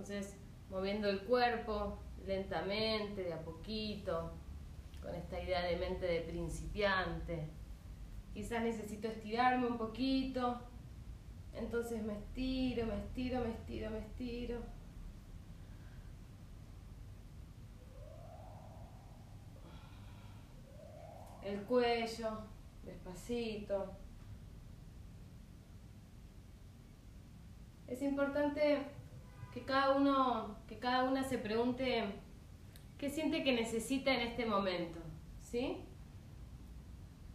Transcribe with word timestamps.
Entonces, 0.00 0.34
moviendo 0.70 1.10
el 1.10 1.20
cuerpo 1.24 1.98
lentamente, 2.26 3.22
de 3.22 3.34
a 3.34 3.44
poquito, 3.44 4.32
con 5.02 5.14
esta 5.14 5.38
idea 5.38 5.62
de 5.62 5.76
mente 5.76 6.06
de 6.06 6.20
principiante. 6.22 7.50
Quizás 8.32 8.62
necesito 8.62 9.08
estirarme 9.08 9.66
un 9.66 9.76
poquito, 9.76 10.58
entonces 11.52 12.02
me 12.02 12.14
estiro, 12.14 12.86
me 12.86 12.96
estiro, 12.96 13.40
me 13.40 13.50
estiro, 13.50 13.90
me 13.90 13.98
estiro. 13.98 14.58
El 21.44 21.60
cuello, 21.64 22.38
despacito. 22.86 23.92
Es 27.86 28.00
importante 28.00 28.99
que 29.52 29.62
cada 29.62 29.96
uno, 29.96 30.56
que 30.68 30.78
cada 30.78 31.04
una 31.04 31.24
se 31.24 31.38
pregunte 31.38 32.04
qué 32.98 33.10
siente 33.10 33.42
que 33.42 33.52
necesita 33.52 34.12
en 34.14 34.20
este 34.20 34.46
momento, 34.46 35.00
¿sí? 35.40 35.84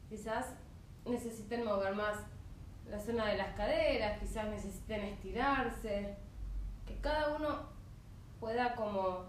Quizás 0.09 0.55
necesiten 1.05 1.65
mover 1.65 1.95
más 1.95 2.17
la 2.89 2.99
zona 2.99 3.25
de 3.27 3.37
las 3.37 3.55
caderas, 3.55 4.19
quizás 4.19 4.47
necesiten 4.47 5.01
estirarse, 5.01 6.15
que 6.85 6.95
cada 7.01 7.35
uno 7.35 7.67
pueda 8.39 8.75
como 8.75 9.25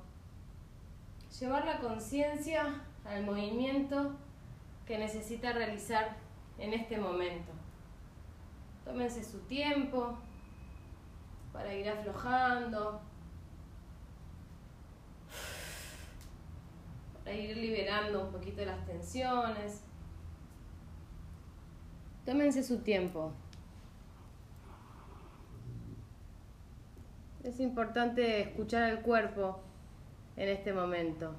llevar 1.41 1.65
la 1.65 1.79
conciencia 1.79 2.83
al 3.05 3.25
movimiento 3.25 4.15
que 4.87 4.99
necesita 4.99 5.53
realizar 5.53 6.17
en 6.59 6.75
este 6.75 6.99
momento. 6.99 7.53
Tómense 8.85 9.25
su 9.25 9.41
tiempo, 9.41 10.19
para 11.57 11.75
ir 11.75 11.89
aflojando, 11.89 13.01
para 17.25 17.35
ir 17.35 17.57
liberando 17.57 18.25
un 18.27 18.31
poquito 18.31 18.63
las 18.65 18.85
tensiones. 18.85 19.81
Tómense 22.27 22.63
su 22.63 22.81
tiempo. 22.81 23.33
Es 27.43 27.59
importante 27.61 28.43
escuchar 28.43 28.83
al 28.83 29.01
cuerpo 29.01 29.61
en 30.37 30.51
este 30.51 30.75
momento. 30.75 31.35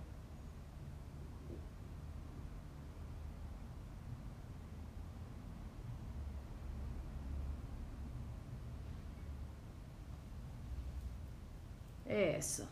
Eso. 12.08 12.67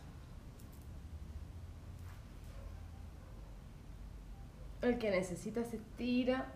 El 4.82 4.98
que 4.98 5.10
necesita 5.10 5.64
se 5.64 5.78
tira. 5.96 6.46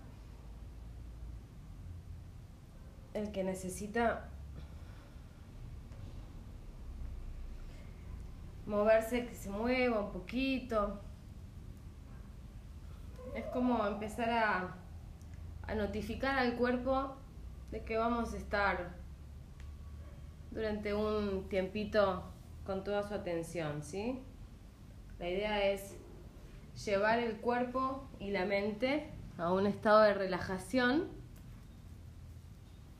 El 3.12 3.32
que 3.32 3.44
necesita 3.44 4.28
moverse, 8.66 9.26
que 9.26 9.34
se 9.34 9.50
mueva 9.50 10.00
un 10.00 10.12
poquito. 10.12 11.00
Es 13.34 13.44
como 13.46 13.86
empezar 13.86 14.30
a, 14.30 14.76
a 15.62 15.74
notificar 15.74 16.38
al 16.38 16.56
cuerpo 16.56 17.16
de 17.70 17.82
que 17.82 17.96
vamos 17.98 18.32
a 18.32 18.36
estar 18.36 18.94
durante 20.50 20.94
un 20.94 21.48
tiempito 21.48 22.24
con 22.64 22.84
toda 22.84 23.06
su 23.06 23.14
atención, 23.14 23.82
¿sí? 23.82 24.22
La 25.18 25.28
idea 25.28 25.64
es 25.64 25.96
llevar 26.84 27.18
el 27.18 27.36
cuerpo 27.36 28.08
y 28.18 28.30
la 28.30 28.46
mente 28.46 29.10
a 29.38 29.52
un 29.52 29.66
estado 29.66 30.02
de 30.02 30.14
relajación. 30.14 31.08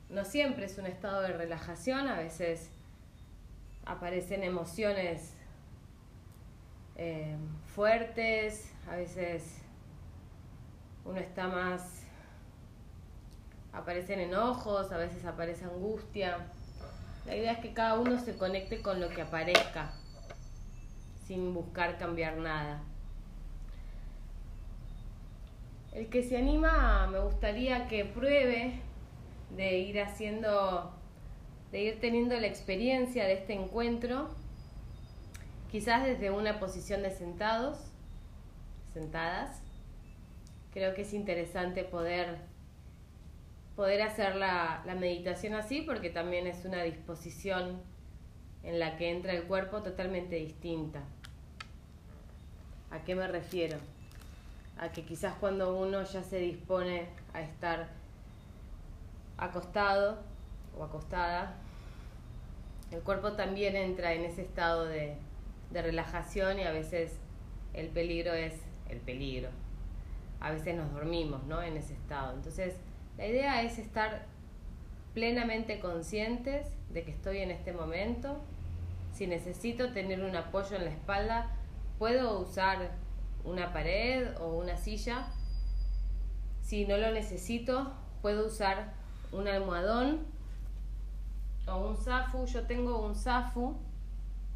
No 0.09 0.25
siempre 0.25 0.65
es 0.65 0.77
un 0.77 0.85
estado 0.85 1.21
de 1.21 1.33
relajación, 1.33 2.07
a 2.07 2.17
veces 2.17 2.71
aparecen 3.85 4.43
emociones 4.43 5.35
eh, 6.95 7.35
fuertes, 7.73 8.71
a 8.89 8.95
veces 8.95 9.61
uno 11.05 11.19
está 11.19 11.47
más, 11.47 12.03
aparecen 13.73 14.19
enojos, 14.19 14.91
a 14.91 14.97
veces 14.97 15.25
aparece 15.25 15.65
angustia. 15.65 16.51
La 17.25 17.35
idea 17.35 17.53
es 17.53 17.59
que 17.59 17.73
cada 17.73 17.99
uno 17.99 18.19
se 18.19 18.37
conecte 18.37 18.81
con 18.81 18.99
lo 18.99 19.09
que 19.09 19.21
aparezca, 19.21 19.93
sin 21.27 21.53
buscar 21.53 21.97
cambiar 21.97 22.37
nada. 22.37 22.81
El 25.93 26.07
que 26.07 26.23
se 26.23 26.37
anima, 26.37 27.07
me 27.07 27.19
gustaría 27.19 27.87
que 27.87 28.05
pruebe 28.05 28.79
de 29.55 29.79
ir 29.79 30.01
haciendo, 30.01 30.91
de 31.71 31.81
ir 31.81 31.99
teniendo 31.99 32.39
la 32.39 32.47
experiencia 32.47 33.25
de 33.25 33.33
este 33.33 33.53
encuentro, 33.53 34.29
quizás 35.69 36.03
desde 36.03 36.31
una 36.31 36.59
posición 36.59 37.01
de 37.01 37.11
sentados, 37.11 37.77
sentadas. 38.93 39.61
Creo 40.73 40.93
que 40.93 41.01
es 41.01 41.13
interesante 41.13 41.83
poder 41.83 42.50
poder 43.81 44.03
hacer 44.03 44.35
la, 44.35 44.83
meditación 44.99 45.55
así 45.55 45.81
porque 45.81 46.11
también 46.11 46.45
es 46.45 46.65
una 46.65 46.83
disposición 46.83 47.81
en 48.61 48.77
la 48.77 48.95
que 48.95 49.09
entra 49.09 49.33
el 49.33 49.45
cuerpo 49.45 49.81
totalmente 49.81 50.35
distinta. 50.35 51.01
¿A 52.91 53.03
qué 53.03 53.15
me 53.15 53.27
refiero? 53.27 53.79
A 54.77 54.91
que 54.91 55.03
quizás 55.03 55.33
cuando 55.39 55.75
uno 55.75 56.03
ya 56.03 56.21
se 56.21 56.37
dispone 56.37 57.07
a 57.33 57.41
estar 57.41 57.87
acostado 59.39 60.19
o 60.77 60.83
acostada, 60.83 61.55
el 62.91 63.01
cuerpo 63.01 63.31
también 63.31 63.75
entra 63.75 64.13
en 64.13 64.25
ese 64.25 64.43
estado 64.43 64.85
de, 64.85 65.15
de 65.71 65.81
relajación 65.81 66.59
y 66.59 66.65
a 66.65 66.71
veces 66.71 67.17
el 67.73 67.87
peligro 67.87 68.31
es 68.35 68.53
el 68.89 68.99
peligro. 68.99 69.49
A 70.39 70.51
veces 70.51 70.75
nos 70.75 70.93
dormimos, 70.93 71.43
¿no? 71.45 71.63
En 71.63 71.77
ese 71.77 71.93
estado. 71.93 72.35
Entonces, 72.35 72.75
la 73.21 73.27
idea 73.27 73.61
es 73.61 73.77
estar 73.77 74.25
plenamente 75.13 75.79
conscientes 75.79 76.65
de 76.89 77.03
que 77.03 77.11
estoy 77.11 77.37
en 77.37 77.51
este 77.51 77.71
momento. 77.71 78.41
Si 79.13 79.27
necesito 79.27 79.93
tener 79.93 80.23
un 80.23 80.35
apoyo 80.35 80.75
en 80.75 80.85
la 80.85 80.89
espalda, 80.89 81.51
puedo 81.99 82.39
usar 82.39 82.89
una 83.43 83.73
pared 83.73 84.35
o 84.39 84.57
una 84.57 84.75
silla. 84.75 85.27
Si 86.63 86.87
no 86.87 86.97
lo 86.97 87.11
necesito, 87.11 87.93
puedo 88.23 88.47
usar 88.47 88.91
un 89.31 89.47
almohadón 89.47 90.25
o 91.67 91.89
un 91.89 91.97
zafu. 91.97 92.47
Yo 92.47 92.65
tengo 92.65 93.05
un 93.05 93.13
zafu, 93.13 93.77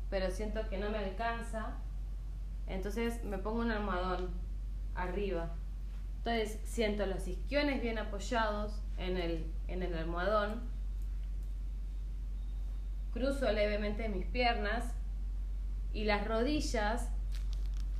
pero 0.10 0.32
siento 0.32 0.68
que 0.70 0.80
no 0.80 0.90
me 0.90 0.98
alcanza. 0.98 1.78
Entonces 2.66 3.24
me 3.26 3.38
pongo 3.38 3.60
un 3.60 3.70
almohadón 3.70 4.32
arriba 4.96 5.54
entonces 6.26 6.60
siento 6.64 7.06
los 7.06 7.28
isquiones 7.28 7.84
bien 7.84 8.00
apoyados 8.00 8.82
en 8.98 9.16
el, 9.16 9.46
en 9.68 9.84
el 9.84 9.96
almohadón. 9.96 10.60
Cruzo 13.14 13.52
levemente 13.52 14.10
mis 14.10 14.26
piernas 14.26 14.86
y 15.94 16.06
las 16.06 16.28
rodillas 16.28 17.10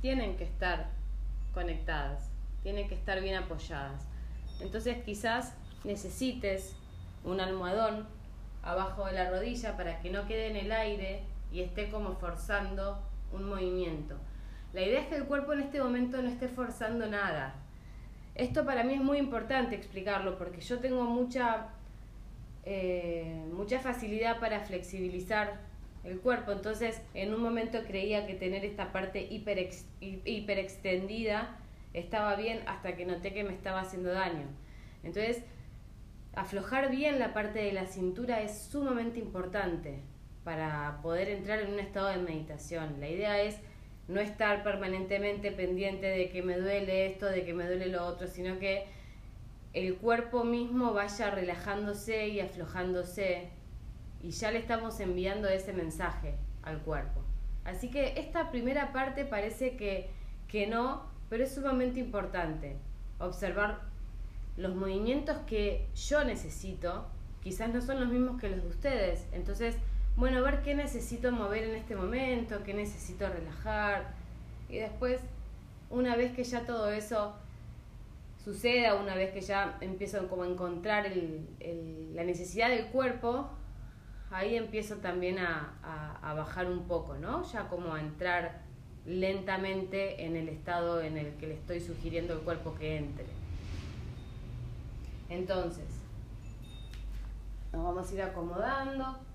tienen 0.00 0.36
que 0.36 0.42
estar 0.42 0.88
conectadas, 1.54 2.28
tienen 2.64 2.88
que 2.88 2.96
estar 2.96 3.20
bien 3.20 3.36
apoyadas. 3.36 4.04
Entonces 4.60 5.04
quizás 5.04 5.54
necesites 5.84 6.74
un 7.22 7.40
almohadón 7.40 8.08
abajo 8.64 9.06
de 9.06 9.12
la 9.12 9.30
rodilla 9.30 9.76
para 9.76 10.00
que 10.00 10.10
no 10.10 10.26
quede 10.26 10.48
en 10.48 10.56
el 10.56 10.72
aire 10.72 11.22
y 11.52 11.60
esté 11.60 11.90
como 11.90 12.16
forzando 12.16 13.00
un 13.32 13.48
movimiento. 13.48 14.16
La 14.72 14.82
idea 14.82 15.02
es 15.02 15.06
que 15.06 15.14
el 15.14 15.26
cuerpo 15.26 15.52
en 15.52 15.60
este 15.60 15.80
momento 15.80 16.20
no 16.20 16.28
esté 16.28 16.48
forzando 16.48 17.06
nada, 17.06 17.54
esto 18.38 18.64
para 18.64 18.84
mí 18.84 18.94
es 18.94 19.00
muy 19.00 19.18
importante 19.18 19.74
explicarlo 19.74 20.38
porque 20.38 20.60
yo 20.60 20.78
tengo 20.78 21.04
mucha, 21.04 21.68
eh, 22.64 23.44
mucha 23.52 23.80
facilidad 23.80 24.40
para 24.40 24.60
flexibilizar 24.60 25.60
el 26.04 26.20
cuerpo, 26.20 26.52
entonces 26.52 27.02
en 27.14 27.34
un 27.34 27.42
momento 27.42 27.82
creía 27.84 28.26
que 28.26 28.34
tener 28.34 28.64
esta 28.64 28.92
parte 28.92 29.26
hiper, 29.28 29.70
hiper 30.00 30.58
extendida 30.58 31.56
estaba 31.94 32.36
bien 32.36 32.60
hasta 32.66 32.94
que 32.94 33.06
noté 33.06 33.32
que 33.32 33.42
me 33.42 33.54
estaba 33.54 33.80
haciendo 33.80 34.10
daño. 34.10 34.46
Entonces, 35.02 35.42
aflojar 36.34 36.90
bien 36.90 37.18
la 37.18 37.32
parte 37.32 37.58
de 37.60 37.72
la 37.72 37.86
cintura 37.86 38.42
es 38.42 38.56
sumamente 38.56 39.18
importante 39.18 40.00
para 40.44 41.00
poder 41.02 41.28
entrar 41.30 41.60
en 41.60 41.72
un 41.72 41.80
estado 41.80 42.08
de 42.08 42.18
meditación. 42.18 43.00
La 43.00 43.08
idea 43.08 43.42
es 43.42 43.58
no 44.08 44.20
estar 44.20 44.62
permanentemente 44.62 45.50
pendiente 45.52 46.06
de 46.06 46.28
que 46.30 46.42
me 46.42 46.58
duele 46.58 47.06
esto, 47.06 47.26
de 47.26 47.44
que 47.44 47.54
me 47.54 47.66
duele 47.66 47.86
lo 47.86 48.06
otro, 48.06 48.26
sino 48.26 48.58
que 48.58 48.86
el 49.72 49.96
cuerpo 49.96 50.44
mismo 50.44 50.92
vaya 50.92 51.30
relajándose 51.30 52.28
y 52.28 52.40
aflojándose 52.40 53.50
y 54.22 54.30
ya 54.30 54.50
le 54.50 54.58
estamos 54.58 55.00
enviando 55.00 55.48
ese 55.48 55.72
mensaje 55.72 56.36
al 56.62 56.80
cuerpo. 56.80 57.22
Así 57.64 57.90
que 57.90 58.14
esta 58.16 58.50
primera 58.50 58.92
parte 58.92 59.24
parece 59.24 59.76
que, 59.76 60.08
que 60.48 60.66
no, 60.66 61.10
pero 61.28 61.44
es 61.44 61.54
sumamente 61.54 62.00
importante 62.00 62.76
observar 63.18 63.82
los 64.56 64.74
movimientos 64.74 65.36
que 65.46 65.88
yo 65.94 66.24
necesito, 66.24 67.06
quizás 67.42 67.68
no 67.72 67.80
son 67.80 68.00
los 68.00 68.08
mismos 68.08 68.40
que 68.40 68.48
los 68.48 68.62
de 68.62 68.68
ustedes. 68.68 69.26
Entonces, 69.32 69.76
bueno, 70.16 70.42
ver 70.42 70.62
qué 70.62 70.74
necesito 70.74 71.30
mover 71.30 71.64
en 71.64 71.74
este 71.74 71.94
momento, 71.94 72.62
qué 72.64 72.72
necesito 72.72 73.28
relajar. 73.28 74.14
Y 74.68 74.78
después, 74.78 75.20
una 75.90 76.16
vez 76.16 76.32
que 76.32 76.42
ya 76.42 76.64
todo 76.64 76.90
eso 76.90 77.34
suceda, 78.42 78.94
una 78.94 79.14
vez 79.14 79.32
que 79.32 79.42
ya 79.42 79.76
empiezo 79.80 80.26
como 80.28 80.44
a 80.44 80.48
encontrar 80.48 81.12
la 82.14 82.24
necesidad 82.24 82.70
del 82.70 82.86
cuerpo, 82.86 83.50
ahí 84.30 84.56
empiezo 84.56 84.96
también 84.96 85.38
a, 85.38 85.74
a, 86.22 86.32
bajar 86.34 86.70
un 86.70 86.86
poco, 86.86 87.16
¿no? 87.16 87.42
Ya 87.52 87.68
como 87.68 87.92
a 87.94 88.00
entrar 88.00 88.62
lentamente 89.04 90.24
en 90.24 90.34
el 90.36 90.48
estado 90.48 91.00
en 91.02 91.18
el 91.18 91.34
que 91.34 91.46
le 91.46 91.54
estoy 91.54 91.80
sugiriendo 91.80 92.32
al 92.32 92.40
cuerpo 92.40 92.74
que 92.74 92.96
entre. 92.96 93.26
Entonces, 95.28 95.86
nos 97.72 97.84
vamos 97.84 98.10
a 98.10 98.14
ir 98.14 98.22
acomodando, 98.22 99.25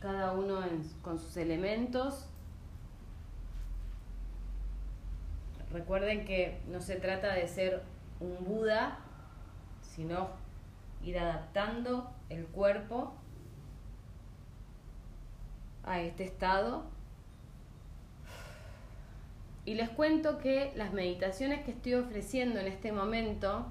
cada 0.00 0.32
uno 0.32 0.60
con 1.02 1.18
sus 1.18 1.36
elementos. 1.36 2.26
Recuerden 5.72 6.24
que 6.24 6.60
no 6.68 6.80
se 6.80 6.96
trata 6.96 7.34
de 7.34 7.48
ser 7.48 7.82
un 8.20 8.44
Buda, 8.44 8.98
sino 9.82 10.30
ir 11.02 11.18
adaptando 11.18 12.10
el 12.28 12.46
cuerpo 12.46 13.14
a 15.84 16.00
este 16.00 16.24
estado. 16.24 16.84
Y 19.64 19.74
les 19.74 19.88
cuento 19.90 20.38
que 20.38 20.72
las 20.76 20.92
meditaciones 20.92 21.64
que 21.64 21.72
estoy 21.72 21.94
ofreciendo 21.94 22.60
en 22.60 22.68
este 22.68 22.92
momento 22.92 23.66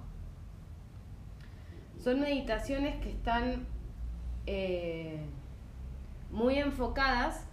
son 2.03 2.19
meditaciones 2.19 3.01
que 3.01 3.09
están 3.09 3.65
eh, 4.45 5.19
muy 6.35 6.59
enfocadas 6.59 7.47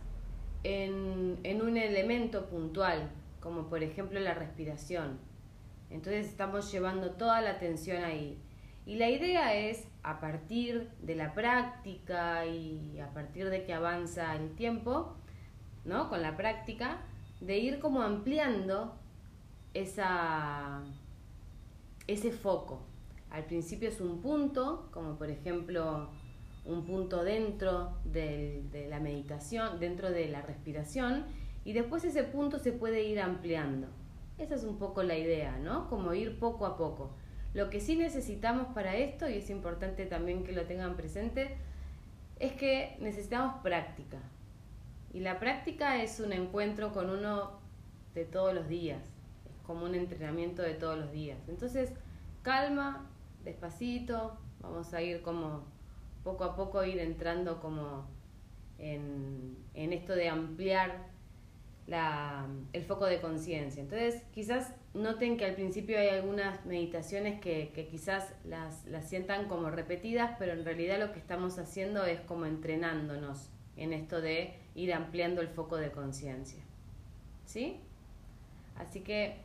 en, 0.65 1.39
en 1.45 1.63
un 1.63 1.77
elemento 1.77 2.47
puntual, 2.47 3.11
como 3.41 3.69
por 3.69 3.85
ejemplo 3.85 4.19
la 4.19 4.35
respiración. 4.35 5.21
Entonces 5.89 6.27
estamos 6.27 6.73
llevando 6.73 7.13
toda 7.13 7.41
la 7.41 7.51
atención 7.51 8.03
ahí. 8.03 8.43
Y 8.85 8.97
la 8.97 9.09
idea 9.09 9.55
es, 9.55 9.87
a 10.03 10.19
partir 10.19 10.91
de 11.01 11.15
la 11.15 11.33
práctica 11.33 12.45
y 12.47 12.99
a 12.99 13.15
partir 13.15 13.51
de 13.51 13.63
que 13.65 13.73
avanza 13.73 14.35
el 14.35 14.57
tiempo, 14.57 15.15
¿no? 15.85 16.09
Con 16.09 16.21
la 16.21 16.37
práctica, 16.37 17.03
de 17.41 17.59
ir 17.59 17.79
como 17.79 18.03
ampliando 18.03 18.97
esa, 19.75 20.83
ese 22.09 22.33
foco. 22.33 22.83
Al 23.31 23.45
principio 23.45 23.89
es 23.89 24.01
un 24.01 24.21
punto, 24.21 24.89
como 24.93 25.17
por 25.17 25.31
ejemplo 25.31 26.11
un 26.65 26.85
punto 26.85 27.25
dentro 27.25 27.99
de 28.05 28.87
la 28.89 29.01
meditación, 29.01 29.81
dentro 29.81 30.11
de 30.11 30.29
la 30.29 30.43
respiración, 30.43 31.25
y 31.65 31.73
después 31.73 32.05
ese 32.05 32.25
punto 32.25 32.59
se 32.59 32.73
puede 32.73 33.03
ir 33.03 33.21
ampliando. 33.21 33.89
Esa 34.39 34.55
es 34.55 34.65
un 34.65 34.79
poco 34.79 35.03
la 35.03 35.17
idea, 35.17 35.59
¿no? 35.59 35.89
Como 35.89 36.15
ir 36.15 36.39
poco 36.39 36.67
a 36.67 36.77
poco. 36.77 37.11
Lo 37.55 37.69
que 37.69 37.81
sí 37.81 37.97
necesitamos 37.97 38.69
para 38.75 38.97
esto, 38.97 39.29
y 39.29 39.35
es 39.35 39.51
importante 39.51 40.07
también 40.07 40.43
que 40.45 40.53
lo 40.53 40.65
tengan 40.65 40.97
presente, 40.97 41.57
es 42.41 42.53
que 42.53 42.97
necesitamos 43.01 43.63
práctica. 43.63 44.19
Y 45.13 45.21
la 45.21 45.39
práctica 45.39 46.03
es 46.03 46.19
un 46.19 46.33
encuentro 46.33 46.93
con 46.93 47.11
uno 47.11 47.61
de 48.15 48.25
todos 48.25 48.55
los 48.55 48.69
días, 48.69 49.03
es 49.51 49.63
como 49.67 49.85
un 49.85 49.95
entrenamiento 49.95 50.63
de 50.63 50.75
todos 50.75 50.99
los 50.99 51.13
días. 51.13 51.39
Entonces, 51.49 51.93
calma, 52.43 53.11
despacito, 53.45 54.39
vamos 54.61 54.95
a 54.95 55.03
ir 55.03 55.23
como 55.23 55.65
poco 56.25 56.45
a 56.45 56.57
poco 56.57 56.85
ir 56.85 56.99
entrando 56.99 57.61
como 57.61 58.07
en, 58.79 59.57
en 59.75 59.93
esto 59.93 60.15
de 60.15 60.29
ampliar 60.29 61.11
la, 61.87 62.47
el 62.73 62.85
foco 62.85 63.07
de 63.07 63.21
conciencia. 63.21 63.83
Entonces, 63.83 64.23
quizás 64.33 64.73
noten 64.95 65.37
que 65.37 65.45
al 65.45 65.55
principio 65.55 65.99
hay 65.99 66.09
algunas 66.09 66.65
meditaciones 66.65 67.41
que, 67.41 67.71
que 67.75 67.87
quizás 67.87 68.35
las, 68.45 68.85
las, 68.87 69.09
sientan 69.09 69.49
como 69.49 69.71
repetidas, 69.71 70.37
pero 70.39 70.53
en 70.53 70.65
realidad 70.65 70.99
lo 70.99 71.13
que 71.13 71.19
estamos 71.19 71.59
haciendo 71.59 72.05
es 72.05 72.21
como 72.21 72.47
entrenándonos 72.47 73.51
en 73.77 73.93
esto 73.93 74.21
de 74.21 74.55
ir 74.75 74.93
ampliando 74.93 75.41
el 75.41 75.49
foco 75.49 75.77
de 75.77 75.91
conciencia. 75.91 76.63
¿Sí? 77.45 77.81
Así 78.77 79.01
que, 79.01 79.37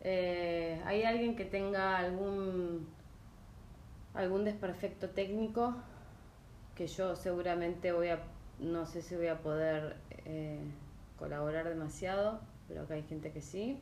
eh, 0.00 0.80
¿hay 0.84 1.02
alguien 1.04 1.34
que 1.36 1.44
tenga 1.44 1.98
algún, 1.98 2.88
algún 4.14 4.44
desperfecto 4.44 5.10
técnico? 5.10 5.74
Que 6.74 6.86
yo 6.86 7.16
seguramente 7.16 7.92
voy 7.92 8.08
a, 8.08 8.20
no 8.58 8.86
sé 8.86 9.02
si 9.02 9.16
voy 9.16 9.28
a 9.28 9.38
poder... 9.40 9.96
Eh, 10.24 10.60
colaborar 11.22 11.68
demasiado, 11.68 12.40
pero 12.66 12.82
acá 12.82 12.94
hay 12.94 13.04
gente 13.04 13.30
que 13.30 13.40
sí. 13.40 13.78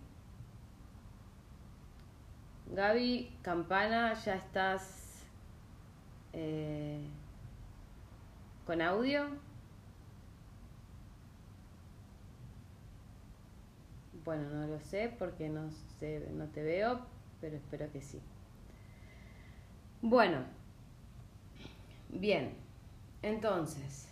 Gaby 2.66 3.34
Campana, 3.40 4.12
ya 4.12 4.34
estás 4.34 5.24
eh, 6.34 7.00
con 8.66 8.82
audio. 8.82 9.28
Bueno, 14.22 14.50
no 14.50 14.66
lo 14.66 14.78
sé 14.80 15.10
porque 15.18 15.48
no, 15.48 15.70
sé, 15.98 16.28
no 16.34 16.46
te 16.48 16.62
veo, 16.62 17.00
pero 17.40 17.56
espero 17.56 17.90
que 17.90 18.02
sí. 18.02 18.20
Bueno, 20.02 20.44
bien, 22.08 22.54
entonces, 23.22 24.10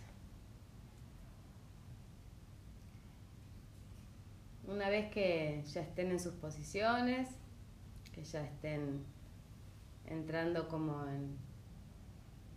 Una 4.69 4.87
vez 4.87 5.11
que 5.11 5.63
ya 5.73 5.81
estén 5.81 6.11
en 6.11 6.19
sus 6.19 6.35
posiciones, 6.35 7.27
que 8.13 8.23
ya 8.23 8.45
estén 8.45 9.03
entrando 10.05 10.67
como 10.67 11.07
en, 11.07 11.35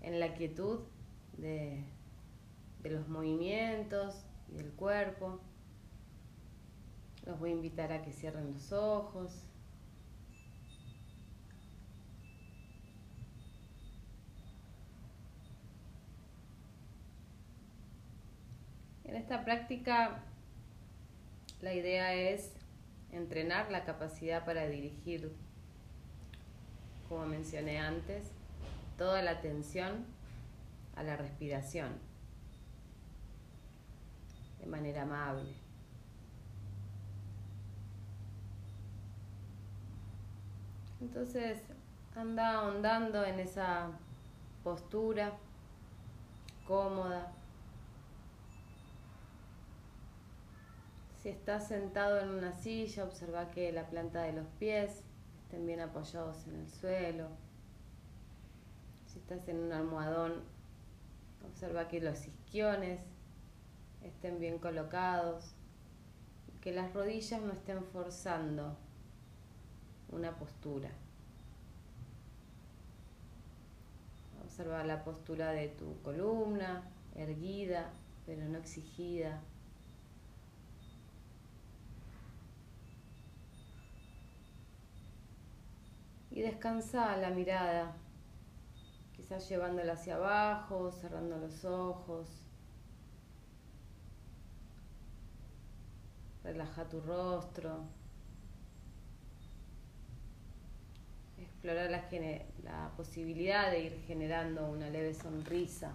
en 0.02 0.20
la 0.20 0.34
quietud 0.34 0.80
de, 1.38 1.82
de 2.82 2.90
los 2.90 3.08
movimientos 3.08 4.26
y 4.50 4.56
del 4.56 4.72
cuerpo, 4.72 5.40
los 7.24 7.40
voy 7.40 7.52
a 7.52 7.54
invitar 7.54 7.92
a 7.92 8.02
que 8.02 8.12
cierren 8.12 8.52
los 8.52 8.72
ojos. 8.72 9.32
En 19.12 19.18
esta 19.18 19.44
práctica 19.44 20.22
la 21.60 21.74
idea 21.74 22.14
es 22.14 22.50
entrenar 23.10 23.70
la 23.70 23.84
capacidad 23.84 24.42
para 24.46 24.66
dirigir, 24.66 25.36
como 27.10 27.26
mencioné 27.26 27.78
antes, 27.78 28.30
toda 28.96 29.20
la 29.20 29.32
atención 29.32 30.06
a 30.96 31.02
la 31.02 31.18
respiración 31.18 31.92
de 34.60 34.66
manera 34.66 35.02
amable. 35.02 35.52
Entonces 41.02 41.60
anda 42.16 42.60
ahondando 42.60 43.26
en 43.26 43.40
esa 43.40 43.90
postura 44.64 45.34
cómoda, 46.66 47.30
Si 51.22 51.28
estás 51.28 51.68
sentado 51.68 52.18
en 52.18 52.30
una 52.30 52.52
silla, 52.52 53.04
observa 53.04 53.48
que 53.52 53.70
la 53.70 53.88
planta 53.88 54.22
de 54.22 54.32
los 54.32 54.48
pies 54.58 55.04
estén 55.44 55.64
bien 55.66 55.78
apoyados 55.78 56.48
en 56.48 56.56
el 56.56 56.68
suelo. 56.68 57.28
Si 59.06 59.20
estás 59.20 59.46
en 59.46 59.60
un 59.60 59.72
almohadón, 59.72 60.42
observa 61.48 61.86
que 61.86 62.00
los 62.00 62.26
isquiones 62.26 63.02
estén 64.02 64.40
bien 64.40 64.58
colocados, 64.58 65.54
que 66.60 66.72
las 66.72 66.92
rodillas 66.92 67.40
no 67.40 67.52
estén 67.52 67.84
forzando 67.84 68.76
una 70.08 70.36
postura. 70.36 70.90
Observa 74.42 74.82
la 74.82 75.04
postura 75.04 75.52
de 75.52 75.68
tu 75.68 76.02
columna, 76.02 76.90
erguida, 77.14 77.92
pero 78.26 78.44
no 78.48 78.58
exigida. 78.58 79.40
Y 86.34 86.40
descansa 86.40 87.16
la 87.18 87.30
mirada, 87.30 87.94
quizás 89.14 89.46
llevándola 89.48 89.92
hacia 89.92 90.16
abajo, 90.16 90.90
cerrando 90.90 91.36
los 91.36 91.64
ojos. 91.64 92.28
Relaja 96.42 96.88
tu 96.88 97.00
rostro. 97.00 97.84
Explorar 101.38 101.90
la, 101.90 102.02
la 102.64 102.90
posibilidad 102.96 103.70
de 103.70 103.80
ir 103.80 104.02
generando 104.06 104.68
una 104.70 104.88
leve 104.88 105.12
sonrisa. 105.14 105.92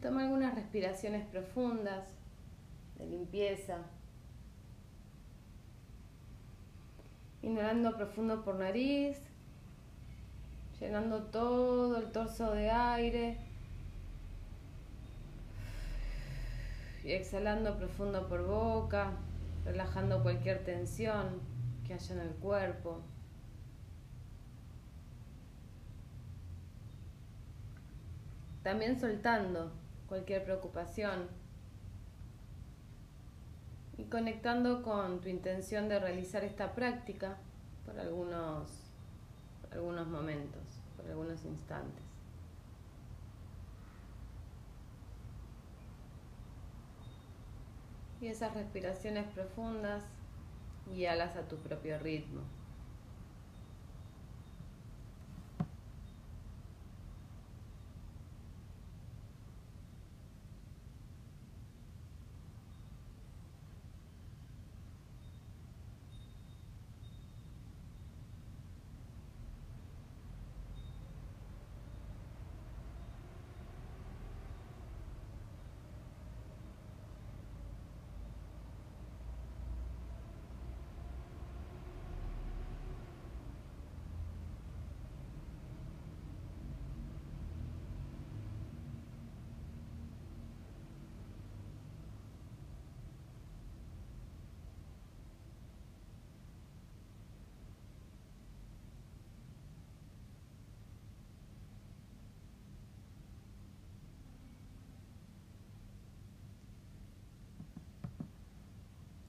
Toma 0.00 0.22
algunas 0.22 0.54
respiraciones 0.54 1.26
profundas 1.26 2.04
de 2.98 3.06
limpieza. 3.06 3.78
Inhalando 7.42 7.96
profundo 7.96 8.44
por 8.44 8.56
nariz, 8.56 9.18
llenando 10.80 11.24
todo 11.24 11.98
el 11.98 12.12
torso 12.12 12.52
de 12.52 12.70
aire. 12.70 13.38
Y 17.04 17.12
exhalando 17.12 17.78
profundo 17.78 18.28
por 18.28 18.44
boca, 18.44 19.12
relajando 19.64 20.22
cualquier 20.22 20.64
tensión 20.64 21.40
que 21.86 21.94
haya 21.94 22.14
en 22.14 22.20
el 22.20 22.34
cuerpo. 22.34 23.00
También 28.62 29.00
soltando 29.00 29.72
cualquier 30.08 30.44
preocupación 30.44 31.28
y 33.98 34.04
conectando 34.04 34.82
con 34.82 35.20
tu 35.20 35.28
intención 35.28 35.88
de 35.88 35.98
realizar 35.98 36.44
esta 36.44 36.74
práctica 36.74 37.36
por 37.84 37.98
algunos, 37.98 38.70
algunos 39.72 40.06
momentos, 40.06 40.62
por 40.96 41.06
algunos 41.06 41.44
instantes. 41.44 42.04
Y 48.20 48.28
esas 48.28 48.54
respiraciones 48.54 49.26
profundas, 49.32 50.04
guíalas 50.88 51.36
a 51.36 51.42
tu 51.42 51.56
propio 51.56 51.98
ritmo. 51.98 52.42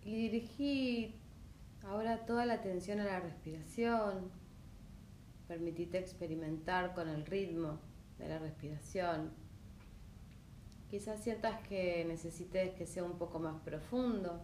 Y 0.10 0.16
dirigí 0.16 1.14
ahora 1.88 2.26
toda 2.26 2.44
la 2.48 2.56
atención 2.56 3.00
a 3.00 3.04
la 3.04 3.20
respiración. 3.20 4.32
Permitite 5.48 6.00
experimentar 6.00 6.96
con 6.96 7.10
el 7.10 7.28
ritmo 7.28 7.78
de 8.18 8.28
la 8.28 8.40
respiración. 8.40 9.32
Quizás 10.90 11.22
sientas 11.24 11.62
que 11.68 12.06
necesites 12.06 12.74
que 12.74 12.88
sea 12.88 13.04
un 13.04 13.20
poco 13.20 13.38
más 13.38 13.62
profundo. 13.62 14.42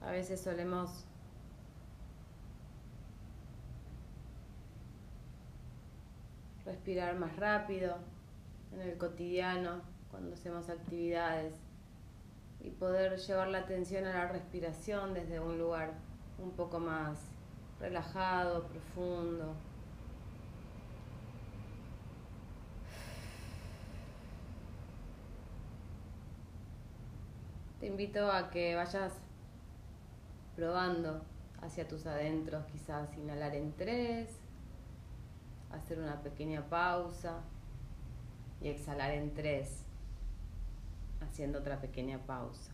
A 0.00 0.10
veces 0.10 0.40
solemos 0.40 1.06
respirar 6.64 7.16
más 7.16 7.36
rápido 7.36 7.96
en 8.72 8.80
el 8.80 8.96
cotidiano, 8.96 9.82
cuando 10.10 10.34
hacemos 10.34 10.68
actividades, 10.68 11.54
y 12.60 12.70
poder 12.70 13.18
llevar 13.18 13.48
la 13.48 13.58
atención 13.58 14.06
a 14.06 14.14
la 14.14 14.28
respiración 14.28 15.12
desde 15.12 15.38
un 15.38 15.58
lugar 15.58 15.92
un 16.38 16.52
poco 16.52 16.80
más 16.80 17.18
relajado, 17.78 18.66
profundo. 18.68 19.54
Te 27.80 27.86
invito 27.88 28.32
a 28.32 28.50
que 28.50 28.74
vayas 28.74 29.12
probando 30.56 31.22
hacia 31.60 31.86
tus 31.86 32.06
adentros, 32.06 32.64
quizás 32.72 33.14
inhalar 33.18 33.54
en 33.54 33.72
tres, 33.72 34.30
hacer 35.74 35.98
una 35.98 36.22
pequeña 36.22 36.68
pausa 36.68 37.42
y 38.60 38.68
exhalar 38.68 39.10
en 39.10 39.34
tres, 39.34 39.84
haciendo 41.20 41.58
otra 41.58 41.80
pequeña 41.80 42.18
pausa. 42.26 42.72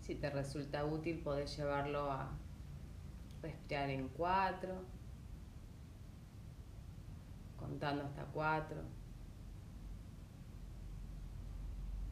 Si 0.00 0.16
te 0.16 0.28
resulta 0.30 0.84
útil, 0.84 1.20
podés 1.20 1.56
llevarlo 1.56 2.10
a 2.10 2.28
respirar 3.40 3.88
en 3.88 4.08
cuatro 4.08 4.84
contando 7.62 8.02
hasta 8.02 8.24
cuatro. 8.24 8.82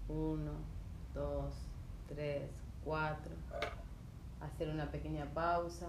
Uno, 0.09 0.53
dos, 1.13 1.55
tres, 2.09 2.51
cuatro. 2.85 3.33
Hacer 4.41 4.69
una 4.69 4.91
pequeña 4.91 5.27
pausa. 5.35 5.89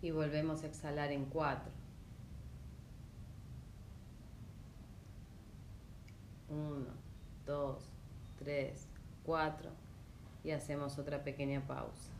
Y 0.00 0.10
volvemos 0.10 0.62
a 0.62 0.66
exhalar 0.66 1.12
en 1.12 1.24
cuatro. 1.26 1.72
Uno, 6.48 6.90
dos, 7.46 7.90
tres, 8.38 8.86
cuatro. 9.24 9.70
Y 10.42 10.50
hacemos 10.50 10.98
otra 10.98 11.24
pequeña 11.24 11.66
pausa. 11.66 12.13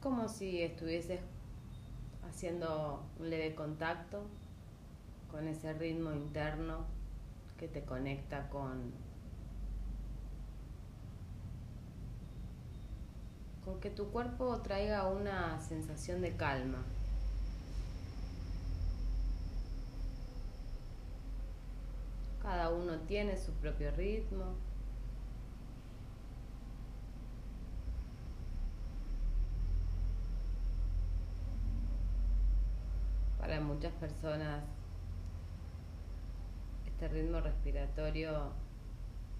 como 0.00 0.28
si 0.28 0.62
estuvieses 0.62 1.20
haciendo 2.28 3.02
un 3.18 3.30
leve 3.30 3.54
contacto 3.54 4.22
con 5.30 5.48
ese 5.48 5.72
ritmo 5.72 6.12
interno 6.12 6.84
que 7.58 7.68
te 7.68 7.82
conecta 7.82 8.48
con, 8.48 8.92
con 13.64 13.80
que 13.80 13.90
tu 13.90 14.10
cuerpo 14.10 14.60
traiga 14.62 15.08
una 15.08 15.60
sensación 15.60 16.20
de 16.22 16.36
calma. 16.36 16.84
Cada 22.40 22.70
uno 22.70 23.00
tiene 23.00 23.36
su 23.36 23.52
propio 23.54 23.90
ritmo. 23.90 24.67
Muchas 33.68 33.92
personas 33.92 34.64
este 36.86 37.06
ritmo 37.08 37.38
respiratorio 37.40 38.50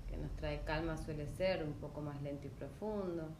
que 0.07 0.17
nos 0.19 0.31
trae 0.37 0.61
calma 0.65 0.97
suele 0.97 1.27
ser 1.27 1.65
un 1.65 1.73
poco 1.73 2.03
más 2.03 2.21
lento 2.23 2.47
y 2.47 2.51
profundo, 2.51 3.31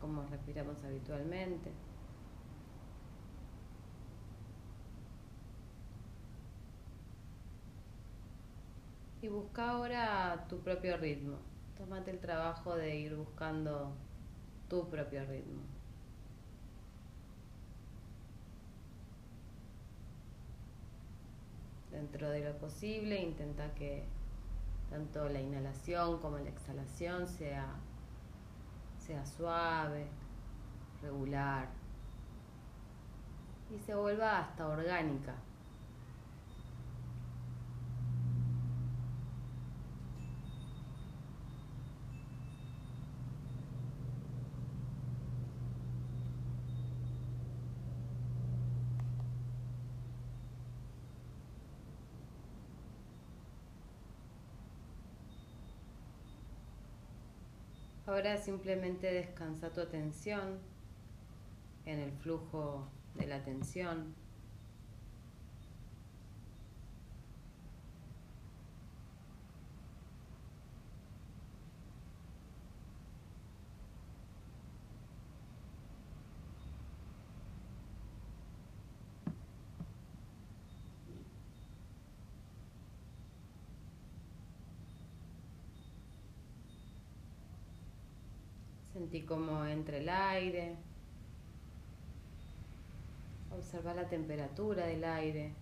como 0.00 0.26
respiramos 0.26 0.82
habitualmente. 0.84 1.70
Y 9.22 9.28
busca 9.28 9.70
ahora 9.70 10.46
tu 10.48 10.58
propio 10.58 10.96
ritmo. 10.96 11.38
Tómate 11.78 12.10
el 12.10 12.18
trabajo 12.18 12.74
de 12.76 12.96
ir 12.96 13.14
buscando 13.14 13.94
tu 14.68 14.90
propio 14.90 15.24
ritmo. 15.24 15.71
Dentro 21.92 22.30
de 22.30 22.40
lo 22.40 22.58
posible, 22.58 23.20
intenta 23.20 23.72
que 23.74 24.04
tanto 24.90 25.28
la 25.28 25.40
inhalación 25.40 26.18
como 26.20 26.38
la 26.38 26.48
exhalación 26.48 27.28
sea, 27.28 27.66
sea 28.98 29.24
suave, 29.24 30.06
regular 31.02 31.68
y 33.74 33.78
se 33.78 33.94
vuelva 33.94 34.38
hasta 34.38 34.68
orgánica. 34.68 35.34
Ahora 58.12 58.36
simplemente 58.36 59.10
descansa 59.10 59.70
tu 59.70 59.80
atención 59.80 60.58
en 61.86 61.98
el 61.98 62.12
flujo 62.12 62.86
de 63.14 63.26
la 63.26 63.36
atención. 63.36 64.14
Sentí 88.92 89.22
como 89.22 89.64
entra 89.64 89.96
el 89.96 90.08
aire. 90.08 90.76
Observa 93.50 93.94
la 93.94 94.08
temperatura 94.08 94.86
del 94.86 95.02
aire. 95.04 95.54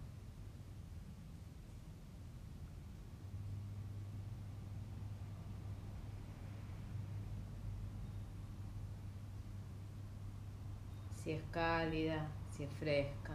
Si 11.22 11.30
es 11.32 11.42
cálida, 11.52 12.28
si 12.50 12.64
es 12.64 12.72
fresca. 12.72 13.34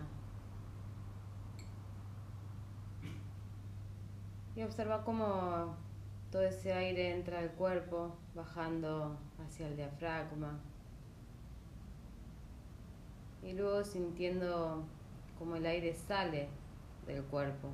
Y 4.55 4.63
observa 4.63 5.03
cómo 5.03 5.85
todo 6.36 6.43
ese 6.43 6.74
aire 6.74 7.12
entra 7.12 7.39
al 7.39 7.52
cuerpo, 7.52 8.13
bajando 8.34 9.17
hacia 9.39 9.69
el 9.69 9.78
diafragma. 9.78 10.60
Y 13.41 13.54
luego 13.54 13.86
sintiendo 13.86 14.84
como 15.39 15.56
el 15.56 15.65
aire 15.65 15.93
sale 15.93 16.50
del 17.08 17.24
cuerpo 17.24 17.69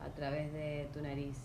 a 0.00 0.08
través 0.10 0.52
de 0.52 0.88
tu 0.92 1.02
nariz. 1.02 1.36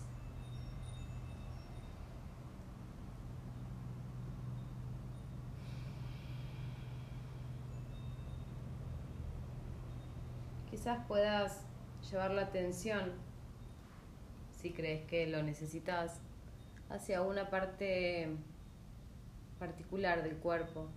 Quizás 10.70 11.04
puedas 11.08 11.66
llevar 12.08 12.30
la 12.30 12.42
atención 12.42 13.33
si 14.64 14.72
crees 14.72 15.06
que 15.06 15.26
lo 15.26 15.42
necesitas, 15.42 16.22
hacia 16.88 17.20
una 17.20 17.50
parte 17.50 18.34
particular 19.58 20.22
del 20.22 20.38
cuerpo. 20.38 20.88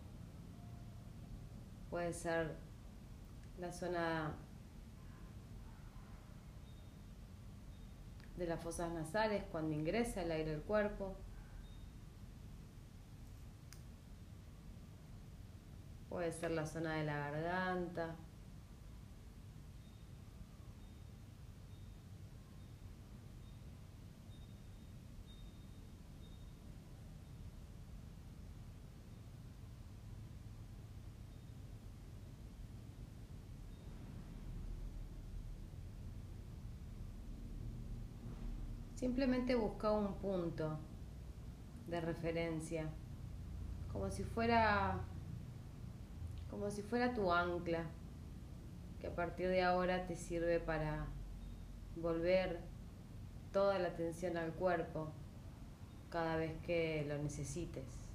Puede 1.89 2.13
ser 2.13 2.55
la 3.59 3.73
zona 3.73 4.31
de 8.37 8.47
las 8.47 8.63
fosas 8.63 8.89
nasales 8.93 9.43
cuando 9.51 9.75
ingresa 9.75 10.21
el 10.21 10.31
aire 10.31 10.53
al 10.53 10.61
cuerpo. 10.61 11.17
Puede 16.07 16.31
ser 16.31 16.51
la 16.51 16.65
zona 16.65 16.93
de 16.93 17.03
la 17.03 17.17
garganta. 17.17 18.15
Simplemente 38.97 39.53
busca 39.53 39.91
un 39.91 40.15
punto 40.15 40.79
de 41.85 42.01
referencia, 42.01 42.89
como 43.93 44.09
si 44.09 44.23
fuera 44.23 44.99
como 46.49 46.71
si 46.71 46.81
fuera 46.81 47.13
tu 47.13 47.31
ancla, 47.31 47.83
que 48.99 49.05
a 49.05 49.13
partir 49.13 49.49
de 49.49 49.61
ahora 49.61 50.07
te 50.07 50.15
sirve 50.15 50.59
para 50.59 51.05
volver 51.95 52.59
toda 53.53 53.77
la 53.77 53.89
atención 53.89 54.35
al 54.35 54.51
cuerpo 54.53 55.11
cada 56.09 56.35
vez 56.35 56.53
que 56.65 57.05
lo 57.07 57.19
necesites. 57.19 58.06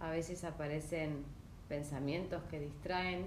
A 0.00 0.10
veces 0.10 0.44
aparecen 0.44 1.24
pensamientos 1.68 2.42
que 2.50 2.60
distraen 2.60 3.26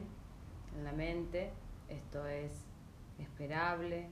en 0.77 0.83
la 0.83 0.91
mente, 0.91 1.51
esto 1.89 2.25
es 2.27 2.51
esperable. 3.19 4.07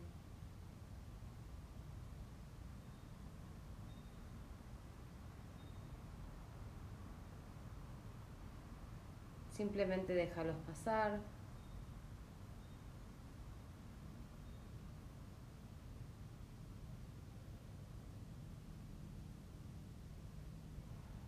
Simplemente 9.51 10.13
déjalos 10.13 10.55
pasar. 10.67 11.19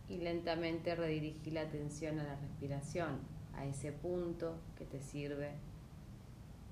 y 0.09 0.17
lentamente 0.29 0.93
redirigí 0.93 1.49
la 1.49 1.61
atención 1.61 2.19
a 2.19 2.23
la 2.23 2.35
respiración, 2.35 3.17
a 3.55 3.65
ese 3.65 3.91
punto 3.91 4.59
que 4.77 4.85
te 4.85 5.01
sirve 5.01 5.53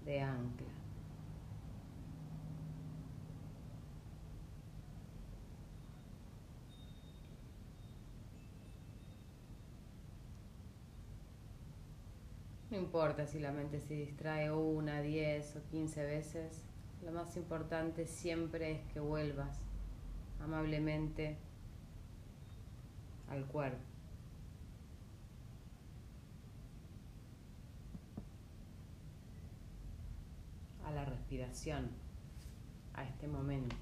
de 0.06 0.22
ancla. 0.22 0.68
No 12.70 12.78
importa 12.78 13.26
si 13.26 13.40
la 13.40 13.52
mente 13.52 13.80
se 13.80 13.96
distrae 13.96 14.52
una, 14.52 15.02
diez 15.02 15.56
o 15.56 15.64
quince 15.72 16.06
veces, 16.06 16.62
lo 17.04 17.12
más 17.12 17.36
importante 17.38 18.06
siempre 18.06 18.74
es 18.74 18.94
que 18.94 19.00
vuelvas 19.00 19.58
amablemente 20.40 21.38
al 23.30 23.46
cuerpo. 23.46 23.98
a 30.88 30.92
la 30.92 31.04
respiración, 31.04 31.90
a 32.94 33.04
este 33.04 33.28
momento. 33.28 33.76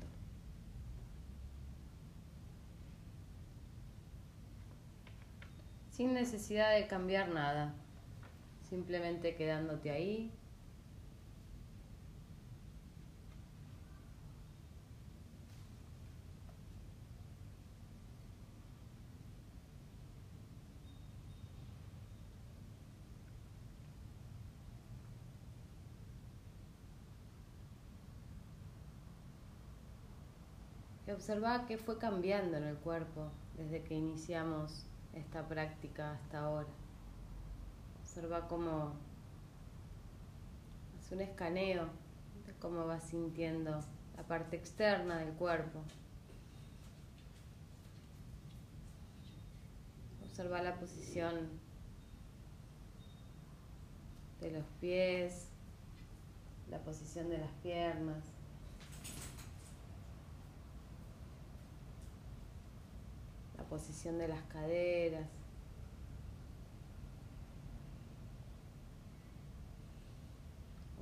Sin 5.91 6.13
necesidad 6.13 6.73
de 6.73 6.88
cambiar 6.88 7.29
nada, 7.29 7.75
simplemente 8.67 9.36
quedándote 9.36 9.91
ahí 9.91 10.31
y 31.15 31.17
observa 31.17 31.65
qué 31.65 31.78
fue 31.78 31.97
cambiando 31.97 32.58
en 32.58 32.63
el 32.65 32.75
cuerpo 32.75 33.32
desde 33.56 33.82
que 33.84 33.95
iniciamos 33.95 34.86
esta 35.13 35.47
práctica 35.47 36.12
hasta 36.12 36.39
ahora. 36.39 36.67
Observa 38.01 38.49
cómo 38.49 38.93
hace 40.99 41.15
un 41.15 41.21
escaneo 41.21 41.86
de 42.45 42.54
cómo 42.60 42.86
vas 42.86 43.04
sintiendo 43.04 43.80
la 44.17 44.23
parte 44.23 44.58
externa 44.58 45.19
del 45.19 45.34
cuerpo. 45.36 45.80
Observa 50.25 50.62
la 50.62 50.75
posición 50.78 51.47
de 54.41 54.51
los 54.51 54.65
pies, 54.82 55.47
la 56.69 56.80
posición 56.80 57.30
de 57.30 57.38
las 57.38 57.51
piernas. 57.63 58.25
Posición 63.65 64.17
de 64.17 64.28
las 64.28 64.41
caderas. 64.43 65.28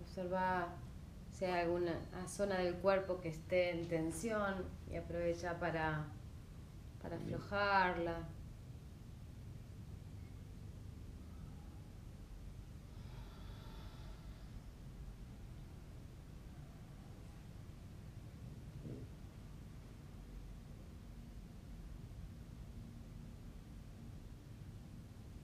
Observa 0.01 0.67
si 1.31 1.45
hay 1.45 1.61
alguna 1.61 1.99
zona 2.27 2.57
del 2.59 2.75
cuerpo 2.75 3.19
que 3.19 3.29
esté 3.29 3.71
en 3.71 3.87
tensión 3.87 4.65
y 4.91 4.95
aprovecha 4.95 5.59
para, 5.59 6.05
para 7.01 7.15
aflojarla. 7.15 8.27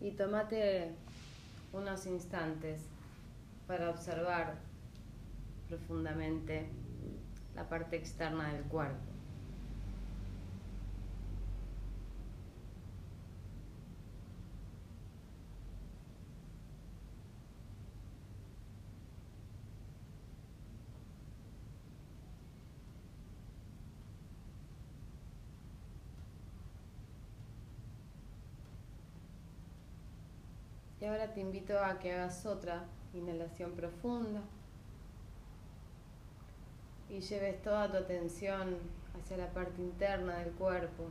Y 0.09 0.11
tómate 0.13 0.95
unos 1.71 2.07
instantes 2.07 2.81
para 3.67 3.91
observar 3.91 4.55
profundamente 5.67 6.67
la 7.55 7.69
parte 7.69 7.97
externa 7.97 8.51
del 8.51 8.63
cuerpo. 8.63 9.18
Ahora 31.09 31.33
te 31.33 31.41
invito 31.41 31.83
a 31.83 31.97
que 31.97 32.13
hagas 32.13 32.45
otra 32.45 32.85
inhalación 33.13 33.71
profunda 33.71 34.41
y 37.09 37.19
lleves 37.19 37.61
toda 37.63 37.89
tu 37.89 37.97
atención 37.97 38.77
hacia 39.17 39.37
la 39.37 39.51
parte 39.51 39.81
interna 39.81 40.37
del 40.37 40.51
cuerpo. 40.53 41.09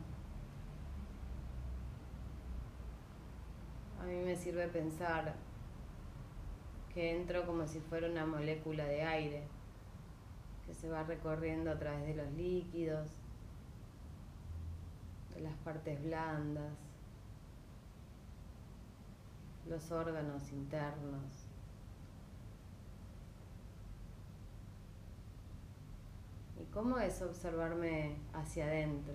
A 4.01 4.05
mí 4.05 4.15
me 4.25 4.37
sirve 4.37 4.69
pensar 4.69 5.35
que 6.95 7.17
entro 7.17 7.45
como 7.45 7.67
si 7.67 7.81
fuera 7.81 8.09
una 8.09 8.25
molécula 8.25 8.85
de 8.85 9.03
aire 9.03 9.43
que 10.65 10.75
se 10.75 10.89
va 10.89 11.03
recorriendo 11.03 11.73
a 11.73 11.79
través 11.79 12.07
de 12.07 12.15
los 12.15 12.31
líquidos, 12.35 13.11
de 15.35 15.41
las 15.41 15.57
partes 15.59 16.01
blandas 16.05 16.88
los 19.68 19.90
órganos 19.90 20.50
internos. 20.50 21.46
¿Y 26.61 26.64
cómo 26.72 26.98
es 26.98 27.20
observarme 27.22 28.16
hacia 28.33 28.64
adentro? 28.64 29.14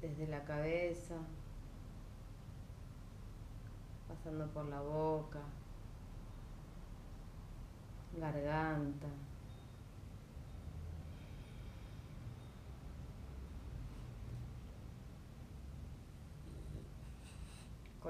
Desde 0.00 0.26
la 0.28 0.42
cabeza, 0.44 1.16
pasando 4.08 4.46
por 4.48 4.64
la 4.64 4.80
boca, 4.80 5.40
garganta. 8.18 9.08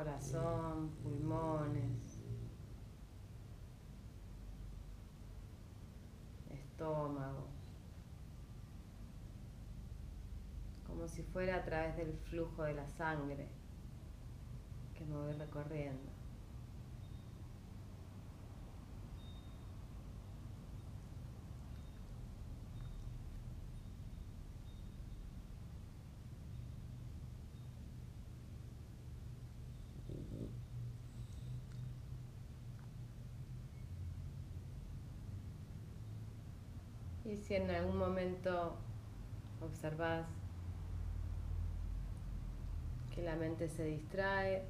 Corazón, 0.03 0.89
pulmones, 1.03 2.19
estómago, 6.49 7.49
como 10.87 11.07
si 11.07 11.23
fuera 11.23 11.57
a 11.57 11.65
través 11.67 11.99
del 11.99 12.15
flujo 12.15 12.63
de 12.63 12.73
la 12.73 12.89
sangre 12.89 13.47
que 14.95 15.05
me 15.05 15.17
voy 15.17 15.35
recorriendo. 15.35 16.20
Y 37.31 37.37
si 37.37 37.55
en 37.55 37.71
algún 37.71 37.97
momento 37.97 38.75
observas 39.61 40.27
que 43.15 43.23
la 43.23 43.37
mente 43.37 43.69
se 43.69 43.85
distrae, 43.85 44.65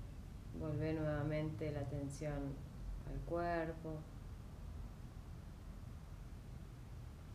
vuelve 0.59 0.92
nuevamente 0.92 1.73
la 1.73 1.81
atención 1.81 2.55
al 3.11 3.18
cuerpo, 3.20 3.94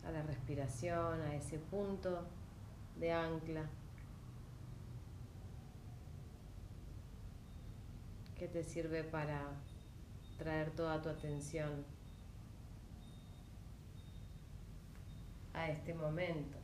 a 0.06 0.12
la 0.12 0.22
respiración, 0.22 1.20
a 1.20 1.34
ese 1.34 1.58
punto 1.58 2.22
de 3.00 3.12
ancla 3.12 3.68
que 8.38 8.46
te 8.46 8.62
sirve 8.62 9.02
para 9.02 9.42
traer 10.38 10.70
toda 10.70 11.02
tu 11.02 11.08
atención 11.08 11.95
a 15.56 15.68
este 15.70 15.94
momento. 15.94 16.58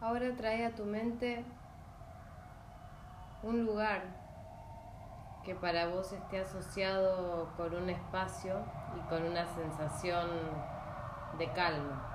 Ahora 0.00 0.34
trae 0.34 0.64
a 0.64 0.74
tu 0.74 0.84
mente 0.86 1.44
un 3.42 3.64
lugar 3.66 4.02
que 5.44 5.54
para 5.54 5.88
vos 5.88 6.10
esté 6.12 6.40
asociado 6.40 7.52
con 7.56 7.74
un 7.74 7.90
espacio 7.90 8.64
y 8.96 9.08
con 9.08 9.22
una 9.24 9.46
sensación 9.46 10.28
de 11.38 11.52
calma. 11.52 12.10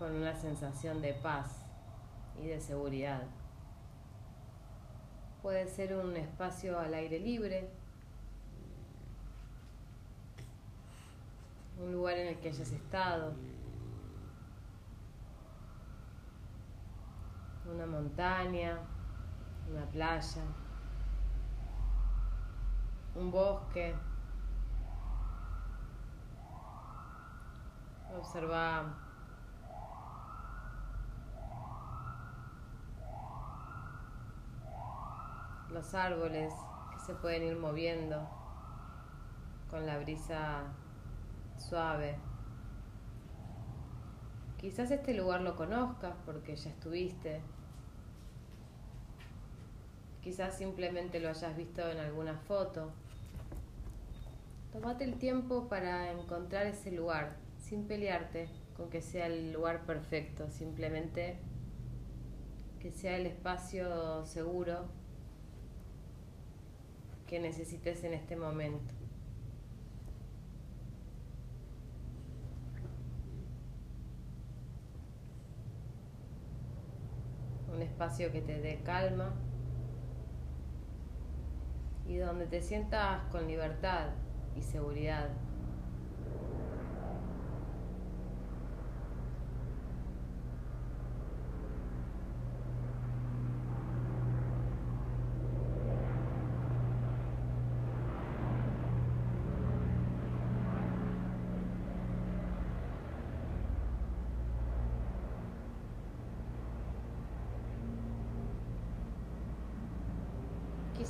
con 0.00 0.14
una 0.14 0.34
sensación 0.34 1.02
de 1.02 1.12
paz 1.12 1.62
y 2.42 2.46
de 2.46 2.58
seguridad. 2.58 3.22
Puede 5.42 5.68
ser 5.68 5.94
un 5.94 6.16
espacio 6.16 6.78
al 6.78 6.94
aire 6.94 7.18
libre, 7.20 7.68
un 11.78 11.92
lugar 11.92 12.16
en 12.16 12.28
el 12.28 12.38
que 12.38 12.48
hayas 12.48 12.72
estado, 12.72 13.34
una 17.72 17.86
montaña, 17.86 18.78
una 19.70 19.86
playa, 19.86 20.42
un 23.14 23.30
bosque. 23.30 23.94
Observa 28.16 28.92
los 35.70 35.94
árboles 35.94 36.52
que 36.92 36.98
se 36.98 37.14
pueden 37.14 37.44
ir 37.44 37.56
moviendo 37.56 38.28
con 39.70 39.86
la 39.86 39.98
brisa 39.98 40.64
suave. 41.56 42.18
Quizás 44.58 44.90
este 44.90 45.14
lugar 45.14 45.40
lo 45.40 45.56
conozcas 45.56 46.14
porque 46.26 46.56
ya 46.56 46.70
estuviste. 46.70 47.40
Quizás 50.30 50.56
simplemente 50.56 51.18
lo 51.18 51.28
hayas 51.28 51.56
visto 51.56 51.90
en 51.90 51.98
alguna 51.98 52.36
foto. 52.36 52.92
Tómate 54.72 55.02
el 55.02 55.18
tiempo 55.18 55.66
para 55.66 56.12
encontrar 56.12 56.68
ese 56.68 56.92
lugar, 56.92 57.34
sin 57.58 57.88
pelearte 57.88 58.48
con 58.76 58.90
que 58.90 59.02
sea 59.02 59.26
el 59.26 59.52
lugar 59.52 59.84
perfecto, 59.86 60.48
simplemente 60.48 61.36
que 62.78 62.92
sea 62.92 63.16
el 63.16 63.26
espacio 63.26 64.24
seguro 64.24 64.84
que 67.26 67.40
necesites 67.40 68.04
en 68.04 68.14
este 68.14 68.36
momento. 68.36 68.94
Un 77.74 77.82
espacio 77.82 78.30
que 78.30 78.42
te 78.42 78.60
dé 78.60 78.80
calma 78.84 79.34
y 82.10 82.16
donde 82.16 82.46
te 82.46 82.60
sientas 82.60 83.22
con 83.30 83.46
libertad 83.46 84.08
y 84.56 84.62
seguridad. 84.62 85.28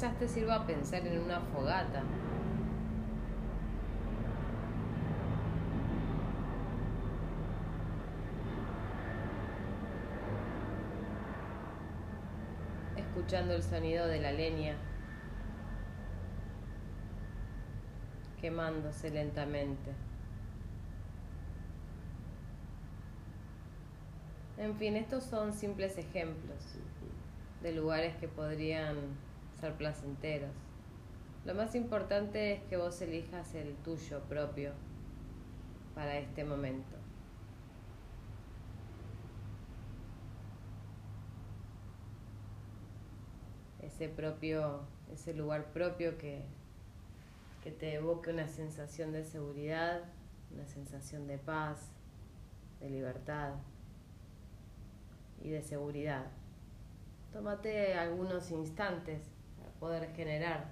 Quizás 0.01 0.19
te 0.19 0.29
sirva 0.29 0.67
pensar 0.67 1.07
en 1.07 1.21
una 1.21 1.41
fogata. 1.41 2.03
Escuchando 12.97 13.53
el 13.53 13.63
sonido 13.63 14.07
de 14.07 14.21
la 14.23 14.33
leña 14.33 14.75
quemándose 18.41 19.11
lentamente. 19.11 19.93
En 24.57 24.77
fin, 24.77 24.97
estos 24.97 25.25
son 25.25 25.53
simples 25.53 25.99
ejemplos 25.99 26.79
de 27.63 27.73
lugares 27.73 28.17
que 28.17 28.29
podrían 28.29 28.97
ser 29.61 29.75
placenteros. 29.75 30.51
Lo 31.45 31.55
más 31.55 31.75
importante 31.75 32.53
es 32.53 32.63
que 32.65 32.77
vos 32.77 33.01
elijas 33.03 33.55
el 33.55 33.75
tuyo 33.77 34.21
propio 34.29 34.73
para 35.95 36.19
este 36.19 36.45
momento. 36.45 36.97
Ese 43.81 44.09
propio, 44.09 44.83
ese 45.13 45.35
lugar 45.35 45.73
propio 45.73 46.17
que, 46.17 46.45
que 47.63 47.71
te 47.71 47.95
evoque 47.95 48.31
una 48.31 48.49
sensación 48.49 49.13
de 49.13 49.25
seguridad, 49.25 50.03
una 50.53 50.67
sensación 50.67 51.27
de 51.27 51.39
paz, 51.39 51.91
de 52.81 52.91
libertad 52.91 53.55
y 55.43 55.51
de 55.51 55.63
seguridad. 55.63 56.27
Tómate 57.33 57.95
algunos 57.95 58.51
instantes 58.51 59.23
poder 59.81 60.15
generar 60.15 60.69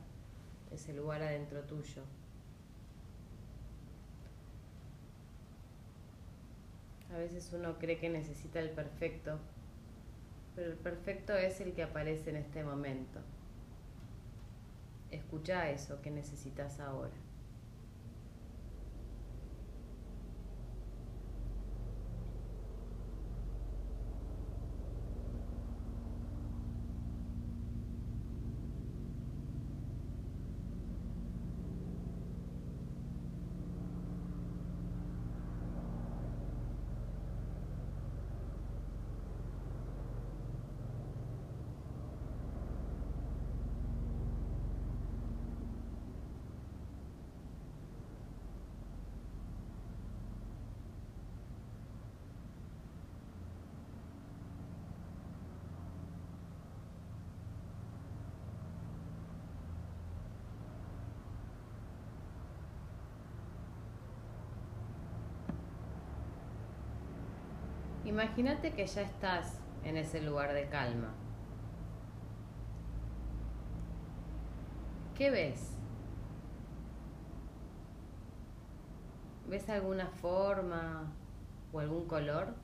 ese 0.71 0.93
lugar 0.93 1.23
adentro 1.23 1.63
tuyo. 1.63 2.03
A 7.13 7.17
veces 7.17 7.51
uno 7.55 7.79
cree 7.79 7.99
que 7.99 8.11
necesita 8.11 8.61
el 8.61 8.71
perfecto, 8.71 9.39
pero 10.55 10.71
el 10.71 10.77
perfecto 10.77 11.35
es 11.35 11.61
el 11.63 11.73
que 11.73 11.83
aparece 11.83 12.31
en 12.31 12.37
este 12.37 12.63
momento. 12.63 13.21
Escucha 15.11 15.71
eso 15.71 16.03
que 16.03 16.11
necesitas 16.11 16.79
ahora. 16.81 17.28
Imagínate 68.09 68.73
que 68.73 68.87
ya 68.87 69.03
estás 69.03 69.61
en 69.85 69.99
ese 69.99 70.23
lugar 70.23 70.55
de 70.55 70.67
calma. 70.71 71.13
¿Qué 75.15 75.31
ves? 75.31 75.77
¿Ves 79.47 79.69
alguna 79.69 80.07
forma 80.07 81.13
o 81.71 81.81
algún 81.81 82.09
color? 82.09 82.55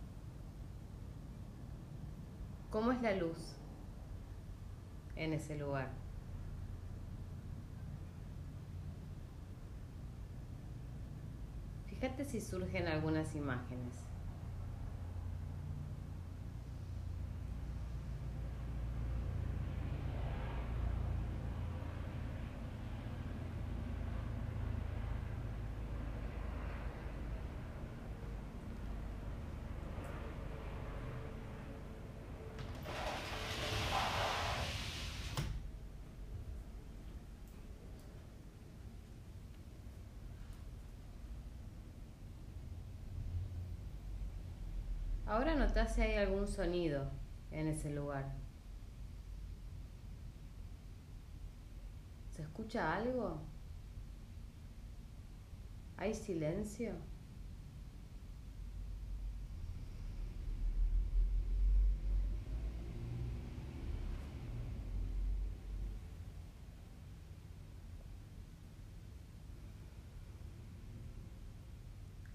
¿Cómo 2.71 2.93
es 2.93 3.03
la 3.03 3.13
luz 3.13 3.57
en 5.15 5.35
ese 5.35 5.59
lugar? 5.59 5.91
Fíjate 11.89 12.25
si 12.25 12.41
surgen 12.41 12.89
algunas 12.89 13.35
imágenes. 13.37 14.14
Ahora 45.75 45.87
nota 45.87 45.93
si 45.93 46.03
hay 46.03 46.15
algún 46.15 46.47
sonido 46.47 47.11
en 47.51 47.67
ese 47.67 47.91
lugar. 47.91 48.33
¿Se 52.31 52.43
escucha 52.43 52.95
algo? 52.95 53.41
¿Hay 55.97 56.15
silencio? 56.15 56.95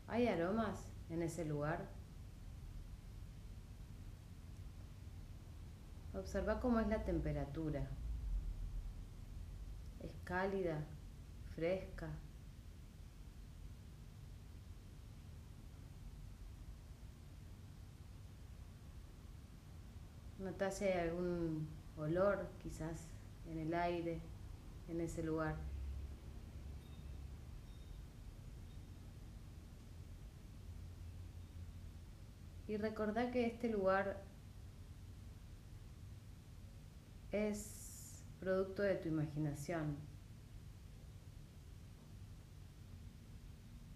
¿Hay 0.09 0.27
aromas 0.27 0.91
en 1.09 1.21
ese 1.23 1.45
lugar? 1.45 1.98
Observa 6.19 6.59
cómo 6.59 6.81
es 6.81 6.87
la 6.89 7.05
temperatura. 7.05 7.87
¿Es 10.03 10.11
cálida? 10.25 10.83
¿Fresca? 11.55 12.09
Nota 20.39 20.71
si 20.71 20.85
hay 20.85 21.07
algún 21.07 21.69
olor 21.97 22.49
quizás 22.61 23.07
en 23.49 23.59
el 23.59 23.73
aire, 23.73 24.19
en 24.89 24.99
ese 24.99 25.23
lugar. 25.23 25.55
Y 32.67 32.75
recordá 32.75 33.31
que 33.31 33.47
este 33.47 33.69
lugar 33.69 34.28
es 37.31 38.23
producto 38.39 38.81
de 38.81 38.95
tu 38.95 39.09
imaginación. 39.09 39.97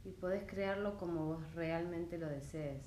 Y 0.05 0.11
podés 0.11 0.43
crearlo 0.45 0.97
como 0.97 1.25
vos 1.25 1.53
realmente 1.55 2.17
lo 2.17 2.27
desees. 2.27 2.83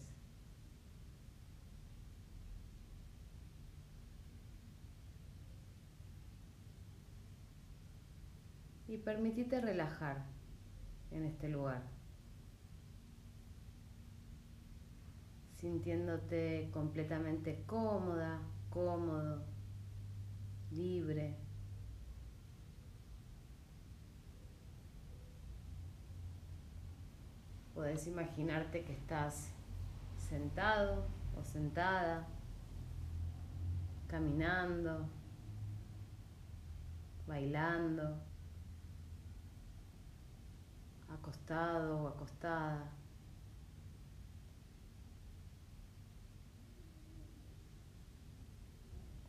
Y 8.89 8.99
permitite 8.99 9.61
relajar 9.61 10.27
en 11.11 11.25
este 11.25 11.49
lugar. 11.49 11.97
sintiéndote 15.57 16.69
completamente 16.71 17.65
cómoda, 17.67 18.41
cómodo, 18.71 19.43
libre. 20.71 21.37
Puedes 27.75 28.07
imaginarte 28.07 28.85
que 28.85 28.93
estás 28.93 29.53
sentado 30.17 31.05
o 31.39 31.45
sentada, 31.45 32.27
caminando, 34.09 35.07
bailando, 37.27 38.19
acostado 41.09 42.03
o 42.03 42.09
acostada. 42.09 42.96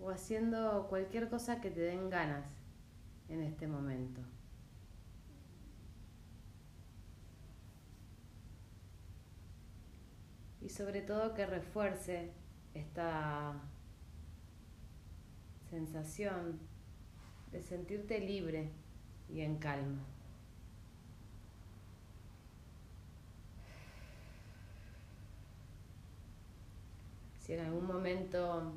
O 0.08 0.12
haciendo 0.12 0.88
cualquier 0.88 1.30
cosa 1.30 1.60
que 1.60 1.70
te 1.70 1.82
den 1.82 2.10
ganas 2.10 2.46
en 3.28 3.44
este 3.44 3.68
momento. 3.68 4.22
Y 10.62 10.70
sobre 10.70 11.02
todo 11.02 11.34
que 11.34 11.46
refuerce 11.46 12.32
esta 12.74 13.54
sensación 15.70 16.58
de 17.52 17.62
sentirte 17.62 18.20
libre 18.20 18.72
y 19.28 19.42
en 19.42 19.58
calma. 19.58 20.06
Si 27.40 27.54
en 27.54 27.66
algún 27.66 27.86
momento 27.86 28.74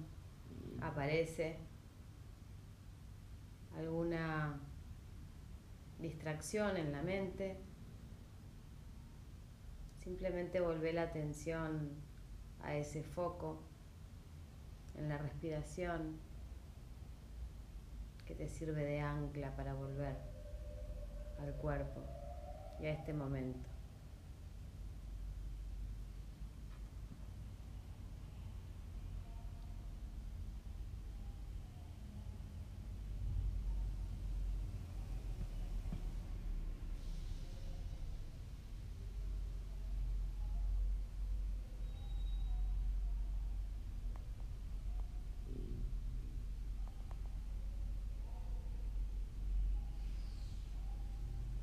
aparece 0.80 1.56
alguna 3.76 4.58
distracción 5.98 6.76
en 6.76 6.92
la 6.92 7.02
mente, 7.02 7.56
simplemente 10.02 10.60
volver 10.60 10.94
la 10.94 11.02
atención 11.02 11.90
a 12.62 12.74
ese 12.74 13.02
foco 13.02 13.62
en 14.96 15.08
la 15.08 15.18
respiración 15.18 16.18
que 18.26 18.34
te 18.34 18.48
sirve 18.48 18.84
de 18.84 19.00
ancla 19.00 19.54
para 19.56 19.74
volver 19.74 20.16
al 21.38 21.54
cuerpo 21.54 22.02
y 22.80 22.86
a 22.86 22.92
este 22.92 23.12
momento. 23.12 23.69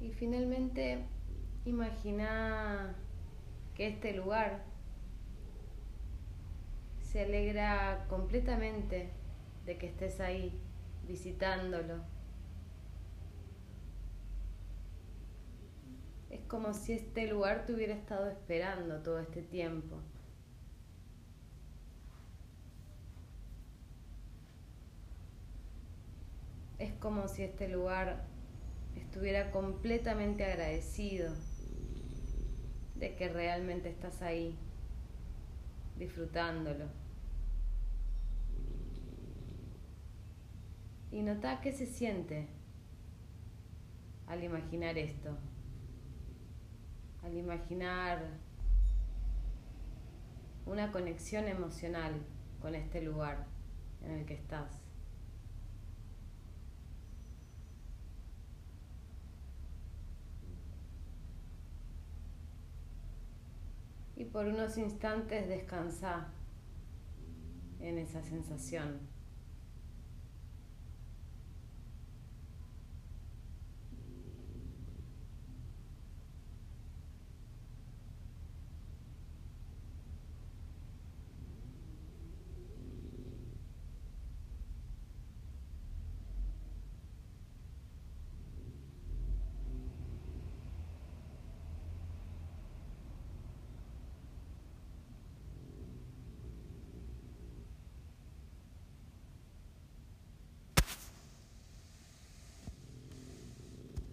Y 0.08 0.12
finalmente 0.14 1.04
imagina 1.66 2.96
que 3.76 3.88
este 3.88 4.14
lugar 4.14 4.64
se 7.02 7.26
alegra 7.26 8.06
completamente 8.08 9.10
de 9.66 9.78
que 9.78 9.88
estés 9.88 10.22
ahí 10.22 10.58
visitándolo. 11.06 11.96
Es 16.30 16.40
como 16.48 16.74
si 16.74 16.94
este 16.94 17.28
lugar 17.28 17.66
te 17.66 17.74
hubiera 17.74 17.94
estado 17.94 18.30
esperando 18.30 19.04
todo 19.04 19.20
este 19.20 19.42
tiempo. 19.42 19.98
Es 26.80 26.94
como 26.94 27.28
si 27.28 27.44
este 27.44 27.68
lugar 27.68 28.37
estuviera 28.98 29.52
completamente 29.52 30.44
agradecido 30.44 31.34
de 32.96 33.16
que 33.16 33.30
realmente 33.30 33.90
estás 33.90 34.22
ahí, 34.22 34.58
disfrutándolo. 35.98 36.86
Y 41.12 41.22
nota 41.22 41.62
qué 41.62 41.72
se 41.72 41.86
siente 41.86 42.48
al 44.28 44.44
imaginar 44.44 44.98
esto, 44.98 45.38
al 47.24 47.38
imaginar 47.38 48.40
una 50.66 50.92
conexión 50.92 51.48
emocional 51.48 52.14
con 52.62 52.76
este 52.76 53.02
lugar 53.02 53.46
en 54.04 54.12
el 54.12 54.26
que 54.26 54.34
estás. 54.34 54.87
Y 64.18 64.26
por 64.26 64.48
unos 64.48 64.78
instantes 64.78 65.48
descansa 65.48 66.28
en 67.80 68.00
esa 68.00 68.24
sensación. 68.24 69.00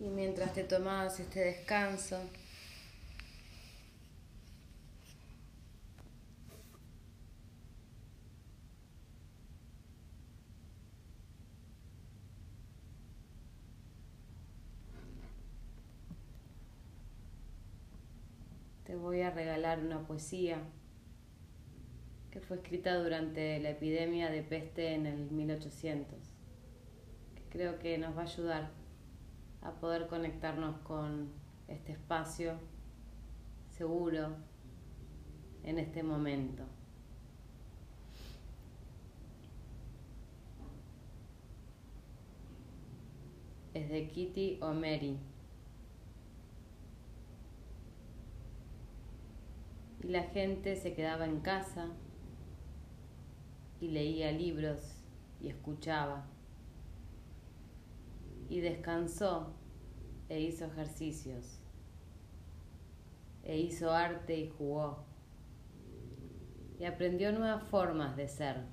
Y 0.04 0.08
mientras 0.08 0.52
te 0.52 0.64
tomas 0.64 1.18
este 1.18 1.40
descanso, 1.40 2.20
te 18.84 18.94
voy 18.94 19.22
a 19.22 19.30
regalar 19.30 19.78
una 19.78 20.06
poesía 20.06 20.58
que 22.30 22.40
fue 22.40 22.58
escrita 22.58 22.94
durante 23.02 23.58
la 23.58 23.70
epidemia 23.70 24.28
de 24.28 24.42
peste 24.42 24.92
en 24.92 25.06
el 25.06 25.30
1800, 25.30 26.18
que 27.36 27.42
creo 27.48 27.78
que 27.78 27.96
nos 27.96 28.14
va 28.14 28.20
a 28.20 28.24
ayudar 28.24 28.83
a 29.64 29.72
poder 29.72 30.06
conectarnos 30.06 30.76
con 30.80 31.32
este 31.68 31.92
espacio 31.92 32.58
seguro 33.70 34.36
en 35.64 35.78
este 35.78 36.02
momento. 36.02 36.64
Es 43.72 43.88
de 43.88 44.06
Kitty 44.08 44.58
O'Mary. 44.60 45.18
Y 50.02 50.08
la 50.08 50.24
gente 50.24 50.76
se 50.76 50.94
quedaba 50.94 51.24
en 51.24 51.40
casa 51.40 51.88
y 53.80 53.88
leía 53.88 54.30
libros 54.30 55.00
y 55.40 55.48
escuchaba. 55.48 56.26
Y 58.50 58.60
descansó 58.60 59.53
e 60.34 60.40
hizo 60.40 60.64
ejercicios. 60.64 61.60
E 63.44 63.56
hizo 63.56 63.92
arte 63.92 64.36
y 64.36 64.48
jugó. 64.48 65.04
Y 66.80 66.86
aprendió 66.86 67.30
nuevas 67.30 67.62
formas 67.68 68.16
de 68.16 68.26
ser. 68.26 68.64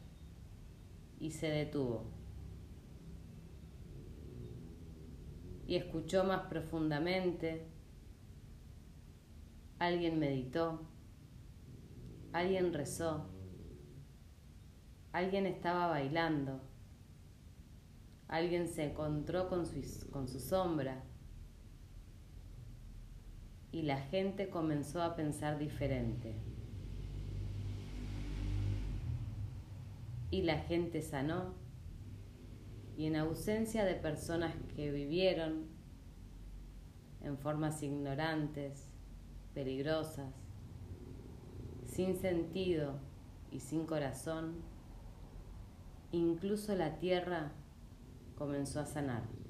Y 1.19 1.29
se 1.29 1.49
detuvo. 1.49 2.05
Y 5.67 5.75
escuchó 5.75 6.23
más 6.23 6.47
profundamente. 6.47 7.67
Alguien 9.77 10.17
meditó. 10.17 10.81
Alguien 12.33 12.73
rezó 12.73 13.29
Alguien 15.11 15.45
estaba 15.45 15.87
bailando. 15.87 16.59
Alguien 18.27 18.67
se 18.67 18.85
encontró 18.85 19.47
con 19.47 19.67
su, 19.67 20.09
con 20.09 20.27
su 20.27 20.39
sombra. 20.39 21.03
Y 23.71 23.83
la 23.83 23.97
gente 23.97 24.49
comenzó 24.49 25.01
a 25.01 25.15
pensar 25.15 25.57
diferente. 25.57 26.35
Y 30.29 30.43
la 30.43 30.59
gente 30.59 31.01
sanó. 31.01 31.53
Y 32.97 33.05
en 33.05 33.15
ausencia 33.15 33.85
de 33.85 33.95
personas 33.95 34.53
que 34.75 34.91
vivieron 34.91 35.65
en 37.23 37.37
formas 37.37 37.81
ignorantes, 37.83 38.89
peligrosas, 39.53 40.33
sin 41.85 42.15
sentido 42.17 42.99
y 43.51 43.59
sin 43.59 43.85
corazón, 43.85 44.55
incluso 46.11 46.75
la 46.75 46.97
tierra 46.97 47.51
comenzó 48.37 48.79
a 48.79 48.85
sanar. 48.85 49.40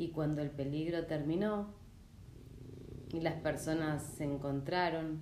Y 0.00 0.12
cuando 0.12 0.40
el 0.40 0.50
peligro 0.50 1.04
terminó 1.04 1.74
y 3.12 3.20
las 3.20 3.34
personas 3.34 4.02
se 4.02 4.24
encontraron, 4.24 5.20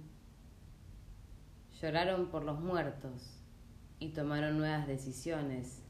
lloraron 1.82 2.30
por 2.30 2.44
los 2.44 2.60
muertos 2.60 3.42
y 3.98 4.10
tomaron 4.10 4.56
nuevas 4.56 4.86
decisiones 4.86 5.82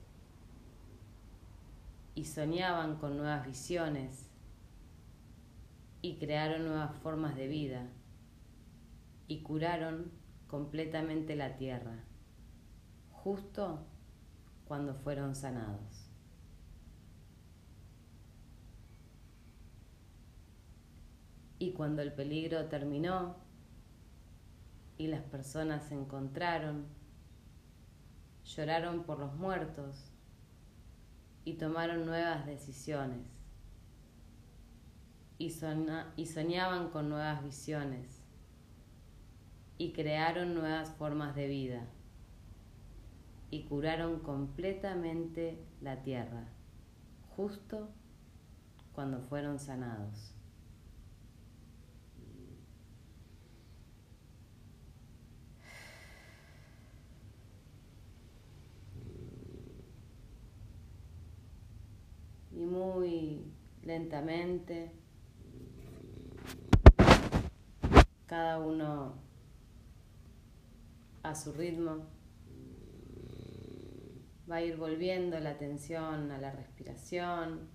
y 2.15 2.25
soñaban 2.25 2.97
con 2.97 3.19
nuevas 3.19 3.45
visiones 3.45 4.31
y 6.01 6.17
crearon 6.17 6.65
nuevas 6.65 6.97
formas 7.03 7.37
de 7.37 7.47
vida 7.47 7.91
y 9.27 9.43
curaron 9.43 10.11
completamente 10.47 11.37
la 11.37 11.57
tierra, 11.57 12.05
justo 13.13 13.85
cuando 14.67 14.95
fueron 14.95 15.35
sanados. 15.35 15.98
Y 21.59 21.73
cuando 21.73 22.03
el 22.03 22.13
peligro 22.13 22.67
terminó 22.67 23.37
y 24.97 25.09
las 25.09 25.23
personas 25.23 25.85
se 25.85 25.95
encontraron, 25.95 26.87
lloraron 28.45 29.05
por 29.05 29.19
los 29.19 29.35
muertos 29.35 30.13
y 31.45 31.55
tomaron 31.55 32.07
nuevas 32.07 32.47
decisiones 32.47 33.39
y, 35.39 35.51
soñaban 35.51 36.91
con 36.91 37.09
nuevas 37.09 37.45
visiones 37.45 38.23
y 39.79 39.93
crearon 39.93 40.55
nuevas 40.55 40.91
formas 40.91 41.37
de 41.37 41.47
vida 41.47 41.87
y 43.51 43.63
curaron 43.65 44.19
completamente 44.19 45.65
la 45.81 46.03
tierra, 46.03 46.49
justo 47.37 47.89
cuando 48.93 49.21
fueron 49.21 49.61
sanados. 49.61 50.35
Y 62.59 62.67
muy 62.67 63.45
lentamente, 63.85 64.91
cada 68.27 68.59
uno 68.59 69.15
a 71.23 71.37
su 71.37 71.53
ritmo. 71.53 72.09
Va 74.51 74.57
a 74.57 74.63
ir 74.63 74.77
volviendo 74.77 75.39
la 75.39 75.51
atención 75.51 76.33
a 76.33 76.39
la 76.39 76.51
respiración, 76.51 77.69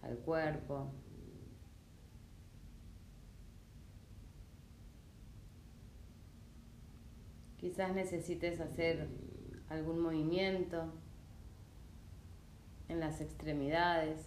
al 0.00 0.16
cuerpo. 0.16 0.94
Quizás 7.58 7.94
necesites 7.94 8.60
hacer 8.60 9.10
algún 9.68 10.00
movimiento 10.00 10.94
en 12.90 13.00
las 13.00 13.20
extremidades 13.20 14.26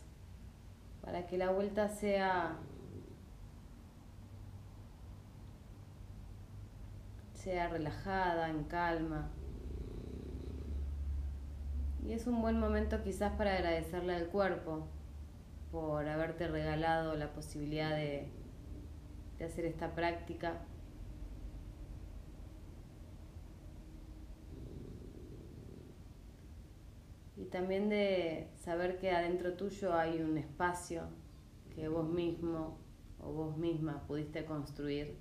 para 1.01 1.27
que 1.27 1.37
la 1.37 1.51
vuelta 1.51 1.89
sea 1.89 2.57
sea 7.33 7.67
relajada, 7.67 8.49
en 8.49 8.63
calma. 8.63 9.29
Y 12.05 12.13
es 12.13 12.25
un 12.25 12.41
buen 12.41 12.57
momento 12.57 13.03
quizás 13.03 13.33
para 13.33 13.53
agradecerle 13.53 14.15
al 14.15 14.27
cuerpo 14.27 14.87
por 15.71 16.07
haberte 16.07 16.47
regalado 16.47 17.15
la 17.15 17.33
posibilidad 17.33 17.89
de, 17.95 18.29
de 19.39 19.45
hacer 19.45 19.65
esta 19.65 19.93
práctica. 19.93 20.61
Y 27.35 27.45
también 27.45 27.89
de 27.89 28.49
saber 28.55 28.99
que 28.99 29.11
adentro 29.11 29.53
tuyo 29.53 29.93
hay 29.93 30.21
un 30.21 30.37
espacio 30.37 31.03
que 31.75 31.87
vos 31.87 32.07
mismo 32.07 32.77
o 33.19 33.31
vos 33.31 33.57
misma 33.57 34.05
pudiste 34.05 34.45
construir 34.45 35.17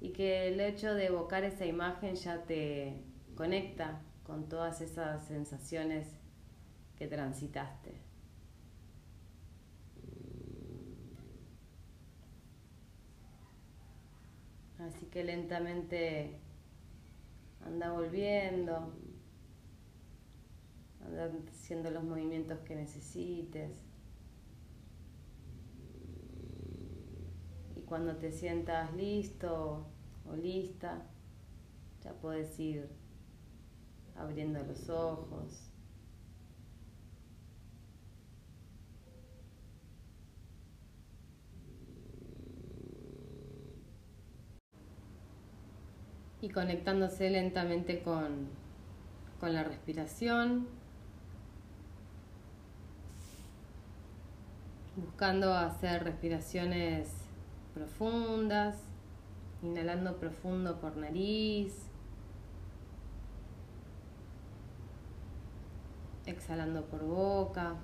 y 0.00 0.10
que 0.10 0.48
el 0.48 0.60
hecho 0.60 0.94
de 0.94 1.06
evocar 1.06 1.44
esa 1.44 1.64
imagen 1.64 2.14
ya 2.14 2.42
te 2.42 3.02
conecta 3.34 4.02
con 4.22 4.48
todas 4.48 4.80
esas 4.80 5.26
sensaciones 5.26 6.06
que 6.96 7.06
transitaste. 7.06 7.94
Así 14.78 15.06
que 15.06 15.24
lentamente 15.24 16.38
anda 17.64 17.92
volviendo, 17.92 18.92
anda 21.04 21.30
haciendo 21.50 21.90
los 21.90 22.04
movimientos 22.04 22.58
que 22.60 22.76
necesites. 22.76 23.84
Y 27.76 27.80
cuando 27.82 28.16
te 28.16 28.32
sientas 28.32 28.92
listo, 28.94 29.86
o 30.26 30.36
lista, 30.36 31.02
ya 32.02 32.12
puedes 32.14 32.58
ir 32.58 32.88
abriendo 34.16 34.62
los 34.62 34.88
ojos. 34.88 35.70
Y 46.40 46.50
conectándose 46.50 47.30
lentamente 47.30 48.02
con, 48.02 48.48
con 49.40 49.54
la 49.54 49.64
respiración. 49.64 50.83
Buscando 54.96 55.52
hacer 55.52 56.04
respiraciones 56.04 57.08
profundas, 57.74 58.76
inhalando 59.60 60.18
profundo 60.18 60.80
por 60.80 60.96
nariz, 60.96 61.74
exhalando 66.26 66.84
por 66.84 67.02
boca. 67.02 67.74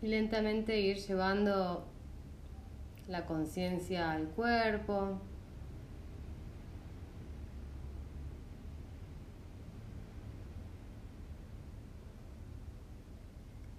Y 0.00 0.06
lentamente 0.06 0.80
ir 0.80 0.96
llevando 0.96 1.86
la 3.06 3.26
conciencia 3.26 4.12
al 4.12 4.28
cuerpo. 4.28 5.20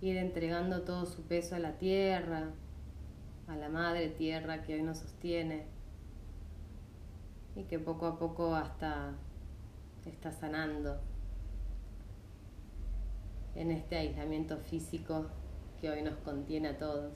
Ir 0.03 0.17
entregando 0.17 0.83
todo 0.83 1.05
su 1.05 1.23
peso 1.23 1.55
a 1.55 1.59
la 1.59 1.77
tierra 1.77 2.51
a 3.47 3.55
la 3.55 3.69
madre 3.69 4.09
tierra 4.09 4.63
que 4.63 4.75
hoy 4.75 4.83
nos 4.83 4.99
sostiene 4.99 5.65
y 7.55 7.63
que 7.63 7.79
poco 7.79 8.07
a 8.07 8.17
poco 8.17 8.55
hasta 8.55 9.13
está 10.05 10.31
sanando 10.31 10.99
en 13.55 13.71
este 13.71 13.97
aislamiento 13.97 14.57
físico 14.57 15.27
que 15.79 15.89
hoy 15.89 16.01
nos 16.01 16.17
contiene 16.17 16.69
a 16.69 16.77
todos. 16.77 17.13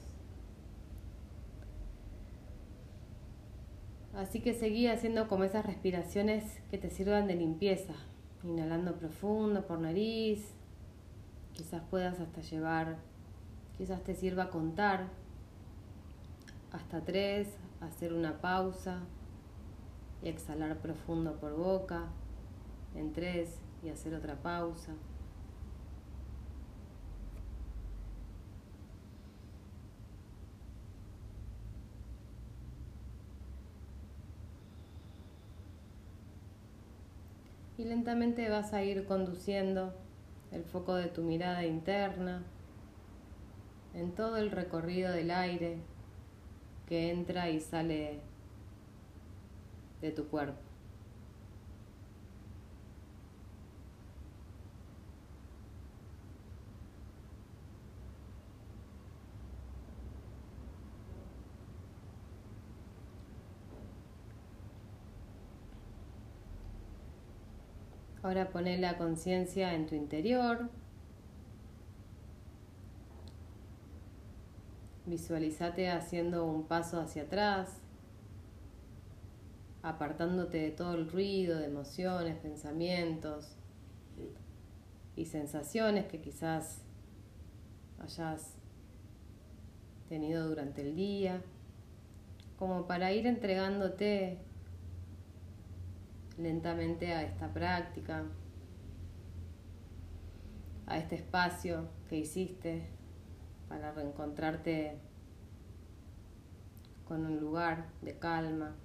Así 4.14 4.42
que 4.42 4.54
seguí 4.54 4.88
haciendo 4.88 5.28
como 5.28 5.44
esas 5.44 5.66
respiraciones 5.66 6.62
que 6.72 6.78
te 6.78 6.90
sirvan 6.90 7.28
de 7.28 7.36
limpieza, 7.36 7.94
inhalando 8.44 8.96
profundo 8.96 9.66
por 9.68 9.80
nariz, 9.80 10.57
quizás 11.58 11.82
puedas 11.90 12.20
hasta 12.20 12.42
llevar, 12.42 12.98
quizás 13.78 14.04
te 14.04 14.14
sirva 14.14 14.52
contar 14.52 15.08
hasta 16.72 17.02
tres, 17.02 17.58
hacer 17.82 18.14
una 18.14 18.40
pausa 18.42 19.00
y 20.22 20.30
exhalar 20.30 20.78
profundo 20.78 21.40
por 21.40 21.56
boca 21.56 22.06
en 22.96 23.12
tres 23.12 23.60
y 23.84 23.90
hacer 23.90 24.14
otra 24.14 24.36
pausa. 24.36 24.94
Y 37.80 37.84
lentamente 37.86 38.50
vas 38.50 38.74
a 38.74 38.84
ir 38.84 39.06
conduciendo 39.06 40.07
el 40.52 40.64
foco 40.64 40.96
de 40.96 41.08
tu 41.08 41.22
mirada 41.22 41.66
interna 41.66 42.44
en 43.94 44.12
todo 44.14 44.38
el 44.38 44.52
recorrido 44.52 45.12
del 45.12 45.32
aire 45.32 45.78
que 46.88 47.12
entra 47.12 47.50
y 47.50 47.60
sale 47.60 48.20
de 50.02 50.12
tu 50.12 50.28
cuerpo. 50.28 50.67
Ahora 68.28 68.50
poné 68.50 68.78
la 68.78 68.98
conciencia 68.98 69.74
en 69.74 69.86
tu 69.86 69.96
interior, 69.96 70.70
Visualízate 75.06 75.90
haciendo 75.90 76.46
un 76.46 76.68
paso 76.68 77.00
hacia 77.00 77.22
atrás, 77.22 77.80
apartándote 79.82 80.58
de 80.58 80.72
todo 80.72 80.96
el 80.96 81.10
ruido 81.10 81.58
de 81.58 81.68
emociones, 81.68 82.36
pensamientos 82.36 83.56
y 85.16 85.24
sensaciones 85.24 86.08
que 86.08 86.20
quizás 86.20 86.82
hayas 88.00 88.56
tenido 90.10 90.50
durante 90.50 90.82
el 90.82 90.98
día, 90.98 91.42
como 92.60 92.88
para 92.88 93.14
ir 93.14 93.26
entregándote 93.26 94.38
lentamente 96.38 97.14
a 97.14 97.24
esta 97.24 97.54
práctica, 97.54 98.24
a 100.86 100.98
este 100.98 101.16
espacio 101.16 101.90
que 102.08 102.18
hiciste 102.18 102.88
para 103.68 103.92
reencontrarte 103.92 105.00
con 107.08 107.26
un 107.26 107.40
lugar 107.40 107.88
de 108.02 108.18
calma. 108.18 108.76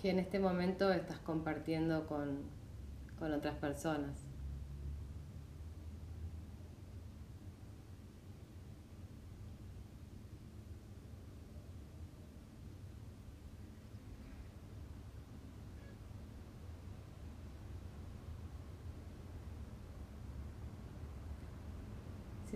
que 0.00 0.10
en 0.10 0.18
este 0.18 0.40
momento 0.40 0.92
estás 0.92 1.20
compartiendo 1.20 2.08
con, 2.08 2.40
con 3.20 3.32
otras 3.32 3.54
personas. 3.54 4.31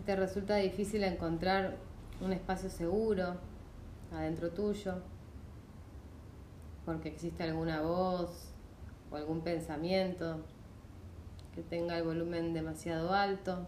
Te 0.07 0.15
resulta 0.15 0.55
difícil 0.55 1.03
encontrar 1.03 1.77
un 2.21 2.33
espacio 2.33 2.71
seguro 2.71 3.35
adentro 4.13 4.51
tuyo, 4.53 5.03
porque 6.85 7.09
existe 7.09 7.43
alguna 7.43 7.83
voz 7.83 8.53
o 9.11 9.17
algún 9.17 9.41
pensamiento 9.41 10.45
que 11.53 11.63
tenga 11.63 11.99
el 11.99 12.05
volumen 12.05 12.55
demasiado 12.55 13.13
alto, 13.13 13.67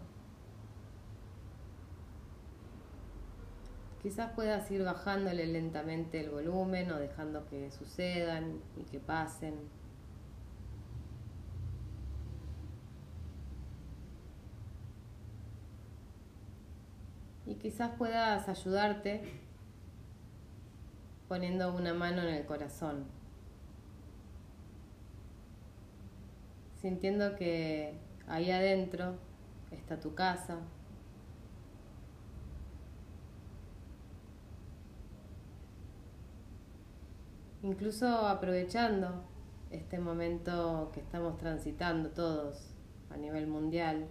quizás 4.01 4.31
puedas 4.31 4.71
ir 4.71 4.83
bajándole 4.83 5.45
lentamente 5.45 6.21
el 6.21 6.29
volumen 6.29 6.89
o 6.91 6.99
dejando 6.99 7.45
que 7.49 7.69
sucedan 7.69 8.61
y 8.77 8.83
que 8.83 9.01
pasen. 9.01 9.55
Y 17.49 17.55
quizás 17.55 17.89
puedas 17.97 18.47
ayudarte 18.47 19.23
poniendo 21.27 21.75
una 21.75 21.95
mano 21.95 22.21
en 22.21 22.35
el 22.35 22.45
corazón, 22.45 23.05
sintiendo 26.79 27.35
que 27.35 27.95
ahí 28.27 28.51
adentro 28.51 29.15
está 29.71 29.99
tu 29.99 30.13
casa. 30.13 30.59
Incluso 37.63 38.27
aprovechando 38.27 39.23
este 39.71 39.97
momento 39.97 40.91
que 40.93 40.99
estamos 40.99 41.35
transitando 41.37 42.11
todos 42.11 42.75
a 43.09 43.17
nivel 43.17 43.47
mundial 43.47 44.07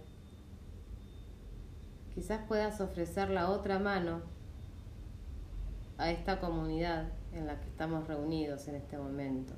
quizás 2.19 2.41
puedas 2.49 2.81
ofrecer 2.81 3.29
la 3.29 3.49
otra 3.49 3.79
mano 3.79 4.19
a 5.97 6.11
esta 6.11 6.41
comunidad 6.41 7.13
en 7.31 7.47
la 7.47 7.61
que 7.61 7.69
estamos 7.69 8.09
reunidos 8.09 8.67
en 8.67 8.75
este 8.75 8.97
momento, 8.97 9.53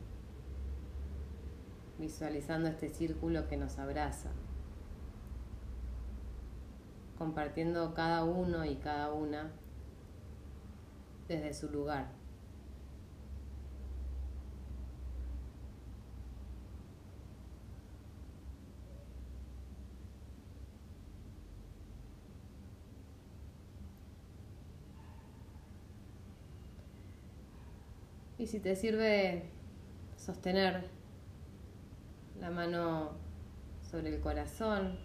visualizando 1.97 2.69
este 2.69 2.89
círculo 2.89 3.47
que 3.47 3.57
nos 3.57 3.79
abraza, 3.79 4.29
compartiendo 7.17 7.95
cada 7.95 8.25
uno 8.25 8.63
y 8.63 8.75
cada 8.75 9.11
una 9.11 9.49
desde 11.27 11.55
su 11.55 11.67
lugar. 11.71 12.20
Y 28.41 28.47
si 28.47 28.59
te 28.59 28.75
sirve 28.75 29.43
sostener 30.17 30.89
la 32.39 32.49
mano 32.49 33.11
sobre 33.87 34.15
el 34.15 34.19
corazón, 34.19 34.97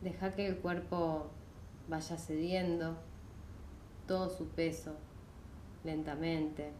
deja 0.00 0.34
que 0.34 0.46
el 0.46 0.56
cuerpo 0.56 1.30
vaya 1.90 2.16
cediendo 2.16 2.96
todo 4.08 4.30
su 4.30 4.48
peso 4.48 4.94
lentamente. 5.84 6.72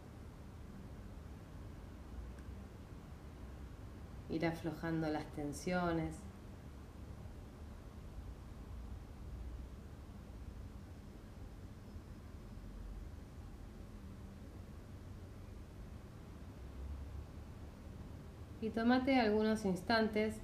Ir 4.31 4.47
aflojando 4.47 5.07
las 5.07 5.27
tensiones. 5.33 6.15
Y 18.61 18.69
tómate 18.69 19.19
algunos 19.19 19.65
instantes 19.65 20.35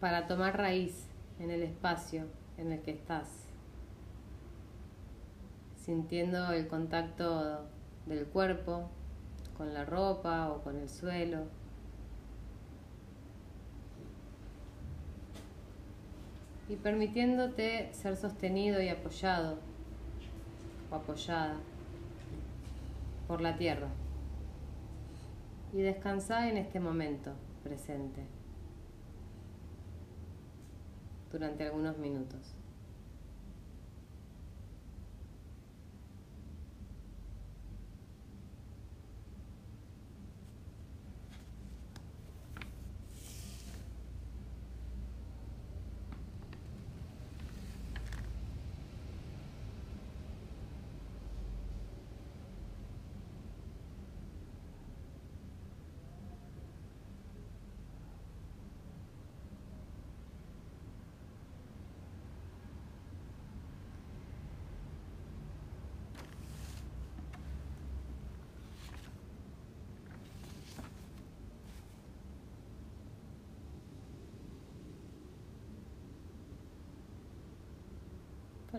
para 0.00 0.26
tomar 0.26 0.58
raíz 0.58 1.06
en 1.38 1.50
el 1.50 1.62
espacio 1.62 2.26
en 2.58 2.72
el 2.72 2.82
que 2.82 2.90
estás, 2.90 3.46
sintiendo 5.76 6.52
el 6.52 6.66
contacto 6.66 7.66
del 8.06 8.26
cuerpo 8.26 8.90
con 9.56 9.72
la 9.72 9.84
ropa 9.84 10.50
o 10.50 10.62
con 10.62 10.76
el 10.76 10.88
suelo. 10.88 11.44
Y 16.68 16.76
permitiéndote 16.76 17.92
ser 17.92 18.16
sostenido 18.16 18.80
y 18.82 18.88
apoyado 18.88 19.58
o 20.90 20.96
apoyada 20.96 21.56
por 23.28 23.40
la 23.40 23.56
tierra 23.56 23.88
y 25.72 25.82
descansa 25.82 26.48
en 26.48 26.56
este 26.56 26.80
momento 26.80 27.32
presente 27.62 28.26
durante 31.30 31.64
algunos 31.64 31.96
minutos. 31.98 32.59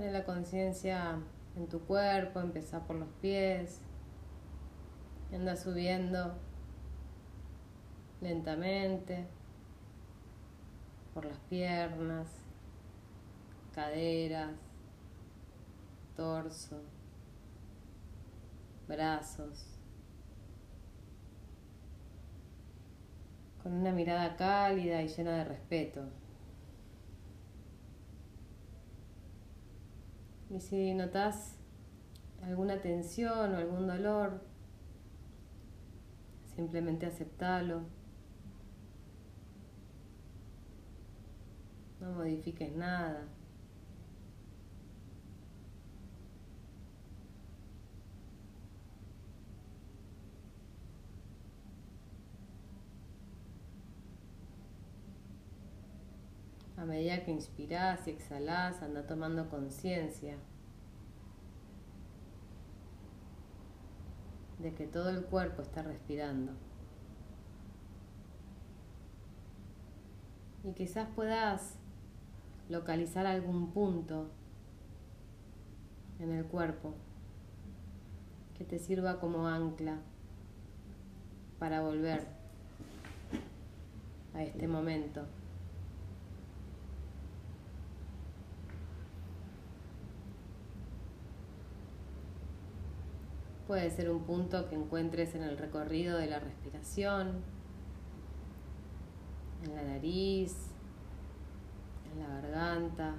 Pone 0.01 0.13
la 0.13 0.25
conciencia 0.25 1.19
en 1.55 1.67
tu 1.67 1.81
cuerpo, 1.81 2.39
empieza 2.39 2.87
por 2.87 2.95
los 2.95 3.09
pies, 3.21 3.81
anda 5.31 5.55
subiendo 5.55 6.33
lentamente 8.19 9.27
por 11.13 11.25
las 11.25 11.37
piernas, 11.41 12.27
caderas, 13.75 14.55
torso, 16.15 16.81
brazos, 18.87 19.67
con 23.61 23.73
una 23.73 23.91
mirada 23.91 24.35
cálida 24.35 25.03
y 25.03 25.09
llena 25.09 25.37
de 25.37 25.43
respeto. 25.43 26.20
Y 30.53 30.59
si 30.59 30.93
notas 30.93 31.55
alguna 32.43 32.81
tensión 32.81 33.53
o 33.53 33.57
algún 33.57 33.87
dolor, 33.87 34.41
simplemente 36.55 37.05
aceptalo. 37.05 37.83
No 42.01 42.11
modifiques 42.11 42.75
nada. 42.75 43.27
A 56.81 56.85
medida 56.85 57.23
que 57.23 57.29
inspiras 57.29 58.07
y 58.07 58.09
exhalas, 58.09 58.81
anda 58.81 59.05
tomando 59.05 59.51
conciencia 59.51 60.35
de 64.57 64.73
que 64.73 64.87
todo 64.87 65.11
el 65.11 65.23
cuerpo 65.25 65.61
está 65.61 65.83
respirando. 65.83 66.53
Y 70.63 70.73
quizás 70.73 71.07
puedas 71.15 71.75
localizar 72.67 73.27
algún 73.27 73.73
punto 73.73 74.31
en 76.17 76.31
el 76.31 76.45
cuerpo 76.45 76.95
que 78.57 78.63
te 78.63 78.79
sirva 78.79 79.19
como 79.19 79.47
ancla 79.47 79.99
para 81.59 81.81
volver 81.81 82.25
a 84.33 84.41
este 84.41 84.67
momento. 84.67 85.27
Puede 93.71 93.89
ser 93.89 94.09
un 94.09 94.23
punto 94.23 94.67
que 94.67 94.75
encuentres 94.75 95.33
en 95.33 95.43
el 95.43 95.57
recorrido 95.57 96.17
de 96.17 96.27
la 96.27 96.39
respiración, 96.39 97.41
en 99.63 99.73
la 99.73 99.83
nariz, 99.83 100.53
en 102.11 102.19
la 102.19 102.41
garganta. 102.41 103.15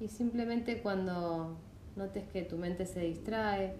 Y 0.00 0.08
simplemente 0.08 0.82
cuando 0.82 1.56
notes 1.94 2.26
que 2.32 2.42
tu 2.42 2.56
mente 2.56 2.84
se 2.84 2.98
distrae, 2.98 3.76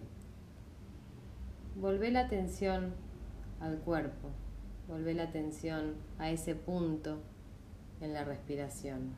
volvé 1.75 2.13
la 2.13 2.21
atención 2.21 2.95
al 3.59 3.79
cuerpo, 3.79 4.29
volvé 4.87 5.13
la 5.13 5.25
atención 5.25 5.97
a 6.21 6.31
ese 6.31 6.55
punto 6.55 7.21
en 8.01 8.15
la 8.15 8.25
respiración. 8.25 9.15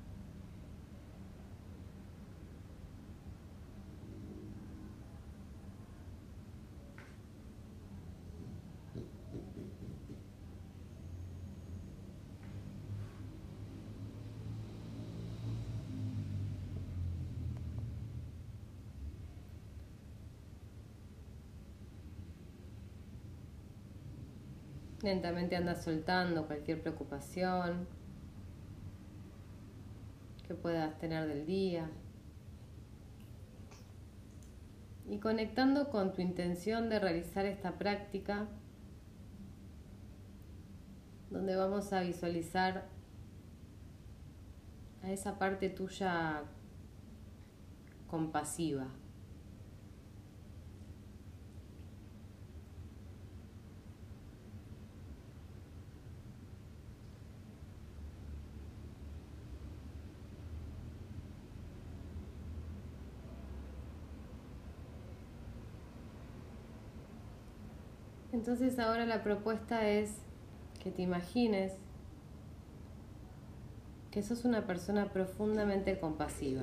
Lentamente 25.02 25.56
anda 25.56 25.74
soltando 25.74 26.46
cualquier 26.46 26.80
preocupación, 26.80 27.88
puedas 30.62 30.96
tener 30.98 31.26
del 31.26 31.44
día. 31.44 31.90
Y 35.08 35.18
conectando 35.18 35.90
con 35.90 36.12
tu 36.12 36.22
intención 36.22 36.88
de 36.88 37.00
realizar 37.00 37.44
esta 37.44 37.76
práctica, 37.76 38.46
donde 41.30 41.56
vamos 41.56 41.92
a 41.92 42.00
visualizar 42.00 42.88
a 45.02 45.10
esa 45.10 45.38
parte 45.38 45.68
tuya 45.68 46.44
compasiva. 48.06 48.86
Entonces 68.42 68.80
ahora 68.80 69.06
la 69.06 69.22
propuesta 69.22 69.88
es 69.88 70.16
que 70.82 70.90
te 70.90 71.02
imagines 71.02 71.74
que 74.10 74.20
sos 74.24 74.44
una 74.44 74.66
persona 74.66 75.12
profundamente 75.12 76.00
compasiva. 76.00 76.62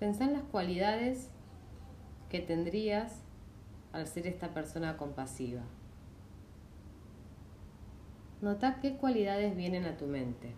Pensá 0.00 0.24
en 0.24 0.32
las 0.32 0.44
cualidades 0.44 1.28
que 2.30 2.40
tendrías 2.40 3.20
al 3.92 4.06
ser 4.06 4.26
esta 4.26 4.54
persona 4.54 4.96
compasiva. 4.96 5.60
Nota 8.40 8.80
qué 8.80 8.96
cualidades 8.96 9.54
vienen 9.54 9.84
a 9.84 9.98
tu 9.98 10.06
mente. 10.06 10.54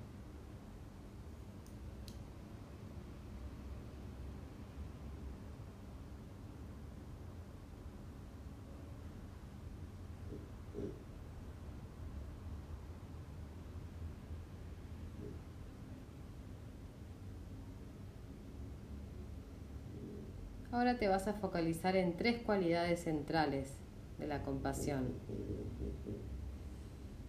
Ahora 20.85 20.99
te 20.99 21.09
vas 21.09 21.27
a 21.29 21.33
focalizar 21.33 21.97
en 21.97 22.15
tres 22.15 22.43
cualidades 22.43 23.05
centrales 23.05 23.75
de 24.19 24.27
la 24.27 24.43
compasión. 24.43 25.15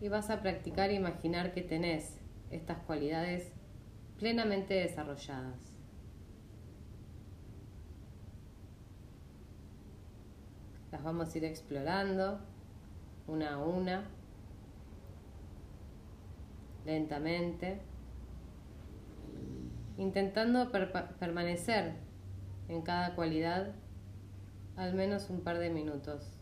Y 0.02 0.10
vas 0.10 0.30
a 0.30 0.42
practicar 0.42 0.90
e 0.90 0.96
imaginar 0.96 1.54
que 1.54 1.62
tenés 1.62 2.20
estas 2.52 2.80
cualidades 2.80 3.54
plenamente 4.20 4.74
desarrolladas. 4.74 5.56
Las 10.92 11.02
vamos 11.02 11.34
a 11.34 11.38
ir 11.38 11.46
explorando 11.46 12.42
una 13.26 13.54
a 13.54 13.58
una, 13.58 14.04
lentamente, 16.84 17.80
intentando 19.98 20.70
permanecer 21.22 22.05
en 22.68 22.82
cada 22.82 23.16
cualidad 23.16 23.74
al 24.76 24.94
menos 24.94 25.30
un 25.30 25.42
par 25.42 25.58
de 25.60 25.70
minutos. 25.70 26.36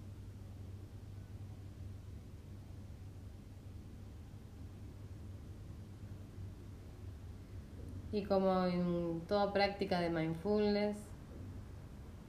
Y 8.11 8.23
como 8.23 8.65
en 8.65 9.21
toda 9.27 9.53
práctica 9.53 9.99
de 9.99 10.09
mindfulness, 10.09 10.97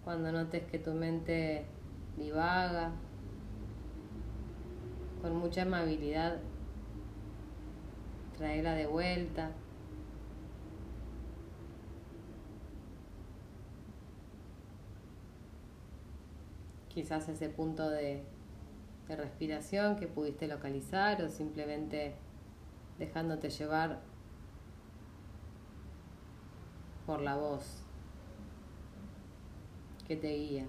cuando 0.02 0.32
notes 0.32 0.64
que 0.70 0.78
tu 0.78 0.92
mente 0.92 1.66
divaga, 2.16 2.92
con 5.20 5.36
mucha 5.36 5.62
amabilidad, 5.62 6.38
traerla 8.36 8.74
de 8.74 8.86
vuelta. 8.86 9.50
Quizás 16.94 17.28
ese 17.28 17.48
punto 17.48 17.90
de, 17.90 18.22
respiración 19.08 19.96
que 19.96 20.06
pudiste 20.06 20.48
localizar 20.48 21.20
o 21.22 21.28
simplemente 21.28 22.14
dejándote 22.98 23.50
llevar 23.50 24.00
por 27.04 27.20
la 27.20 27.36
voz 27.36 27.82
que 30.08 30.16
te 30.16 30.34
guía. 30.34 30.66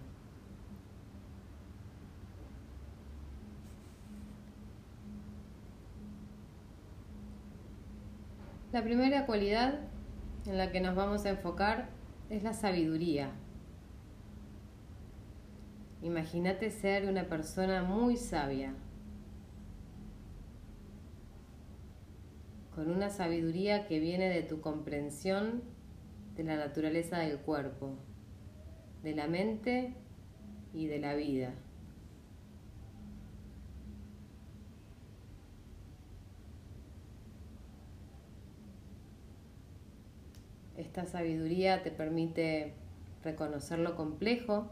La 8.73 8.83
primera 8.83 9.25
cualidad 9.25 9.79
en 10.45 10.57
la 10.57 10.73
que 10.73 10.81
nos 10.81 10.93
vamos 10.93 11.23
a 11.23 11.29
enfocar 11.29 11.87
es 12.29 12.43
la 12.43 12.51
sabiduría. 12.51 13.31
Imagínate 16.05 16.69
ser 16.69 17.09
una 17.09 17.23
persona 17.23 17.81
muy 17.81 18.15
sabia, 18.15 18.75
con 22.75 22.91
una 22.91 23.09
sabiduría 23.09 23.87
que 23.87 23.99
viene 23.99 24.29
de 24.29 24.43
tu 24.43 24.61
comprensión 24.61 25.63
de 26.35 26.43
la 26.43 26.57
naturaleza 26.57 27.17
del 27.17 27.39
cuerpo, 27.39 27.95
de 29.01 29.15
la 29.15 29.25
mente 29.25 29.95
y 30.75 30.85
de 30.85 30.99
la 30.99 31.15
vida. 31.15 31.55
Esta 40.77 41.07
sabiduría 41.07 41.81
te 41.81 41.89
permite 41.89 42.75
reconocer 43.23 43.79
lo 43.79 43.95
complejo 43.95 44.69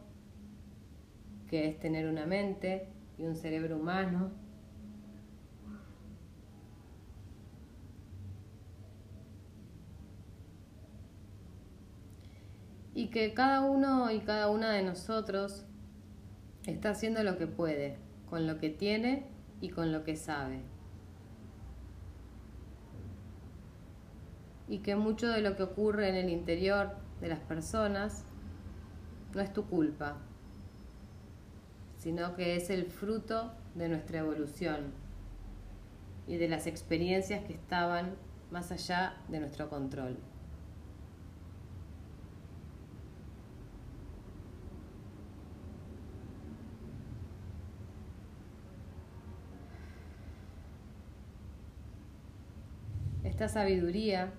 que 1.53 1.67
es 1.67 1.79
tener 1.79 2.07
una 2.07 2.25
mente 2.25 2.87
y 3.15 3.25
un 3.25 3.35
cerebro 3.35 3.77
humano. 3.77 4.31
Y 12.95 13.09
que 13.11 13.35
cada 13.35 13.61
uno 13.61 14.09
y 14.09 14.21
cada 14.21 14.49
una 14.49 14.71
de 14.71 14.81
nosotros 14.81 15.63
está 16.65 16.89
haciendo 16.89 17.21
lo 17.21 17.37
que 17.37 17.45
puede, 17.45 17.99
con 18.31 18.47
lo 18.47 18.57
que 18.57 18.71
tiene 18.71 19.27
y 19.61 19.69
con 19.69 19.91
lo 19.91 20.03
que 20.03 20.15
sabe. 20.15 20.63
Y 24.67 24.79
que 24.79 24.95
mucho 24.95 25.27
de 25.27 25.41
lo 25.41 25.55
que 25.55 25.61
ocurre 25.61 26.09
en 26.09 26.15
el 26.15 26.29
interior 26.29 26.95
de 27.21 27.27
las 27.27 27.41
personas 27.41 28.25
no 29.35 29.39
es 29.39 29.53
tu 29.53 29.67
culpa, 29.67 30.17
sino 32.03 32.35
que 32.35 32.57
es 32.57 32.69
el 32.69 32.87
fruto 32.87 33.53
de 33.75 33.87
nuestra 33.87 34.19
evolución 34.19 34.91
y 36.27 36.35
de 36.35 36.49
las 36.49 36.67
experiencias 36.67 37.45
que 37.45 37.53
estaban 37.53 38.15
más 38.51 38.73
allá 38.73 39.15
de 39.29 39.39
nuestro 39.39 39.69
control. 39.69 40.17
Esta 53.23 53.47
sabiduría 53.47 54.33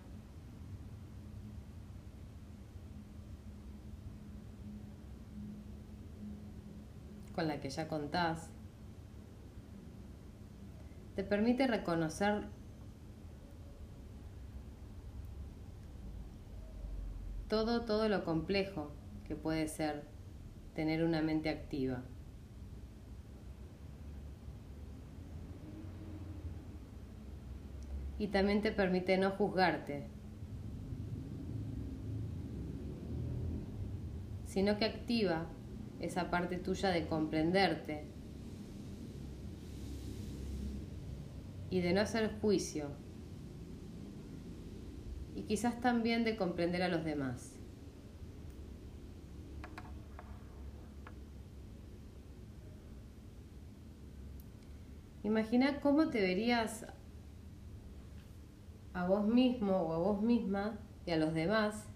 con 7.34 7.48
la 7.48 7.60
que 7.60 7.70
ya 7.70 7.88
contás, 7.88 8.50
te 11.16 11.24
permite 11.24 11.66
reconocer 11.66 12.46
todo, 17.48 17.84
todo 17.84 18.08
lo 18.08 18.24
complejo 18.24 18.92
que 19.26 19.36
puede 19.36 19.68
ser 19.68 20.04
tener 20.74 21.04
una 21.04 21.22
mente 21.22 21.50
activa. 21.50 22.02
Y 28.18 28.28
también 28.28 28.62
te 28.62 28.70
permite 28.70 29.18
no 29.18 29.32
juzgarte, 29.32 30.06
sino 34.46 34.78
que 34.78 34.84
activa 34.84 35.46
esa 36.04 36.30
parte 36.30 36.58
tuya 36.58 36.90
de 36.90 37.06
comprenderte 37.06 38.06
y 41.70 41.80
de 41.80 41.92
no 41.92 42.00
hacer 42.00 42.38
juicio 42.40 42.90
y 45.34 45.42
quizás 45.42 45.80
también 45.80 46.24
de 46.24 46.36
comprender 46.36 46.82
a 46.82 46.88
los 46.88 47.04
demás. 47.04 47.58
Imagina 55.24 55.80
cómo 55.80 56.10
te 56.10 56.20
verías 56.20 56.86
a 58.92 59.08
vos 59.08 59.26
mismo 59.26 59.74
o 59.74 59.92
a 59.92 59.98
vos 59.98 60.22
misma 60.22 60.78
y 61.06 61.10
a 61.10 61.16
los 61.16 61.32
demás 61.34 61.88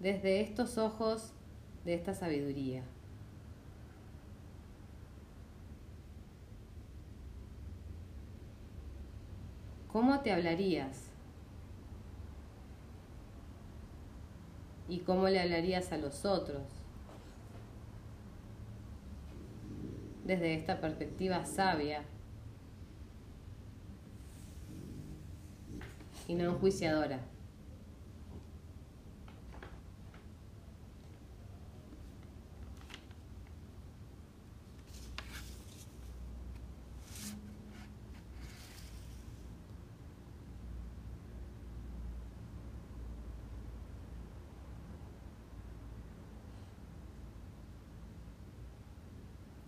desde 0.00 0.40
estos 0.40 0.78
ojos 0.78 1.34
de 1.84 1.94
esta 1.94 2.14
sabiduría. 2.14 2.82
¿Cómo 9.88 10.20
te 10.20 10.32
hablarías? 10.32 11.08
¿Y 14.88 15.00
cómo 15.00 15.28
le 15.28 15.40
hablarías 15.40 15.92
a 15.92 15.98
los 15.98 16.24
otros? 16.24 16.62
Desde 20.24 20.54
esta 20.54 20.80
perspectiva 20.80 21.44
sabia 21.46 22.02
y 26.26 26.34
no 26.34 26.44
enjuiciadora. 26.44 27.20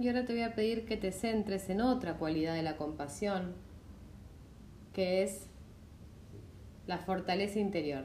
Y 0.01 0.09
ahora 0.09 0.25
te 0.25 0.33
voy 0.33 0.43
a 0.45 0.55
pedir 0.55 0.87
que 0.87 0.97
te 0.97 1.13
centres 1.13 1.69
en 1.69 1.83
otra 1.83 2.15
cualidad 2.17 2.55
de 2.55 2.63
la 2.63 2.79
compasión, 2.79 3.53
que 4.95 5.23
es 5.23 5.47
la 6.87 6.97
fortaleza 6.97 7.59
interior. 7.59 8.05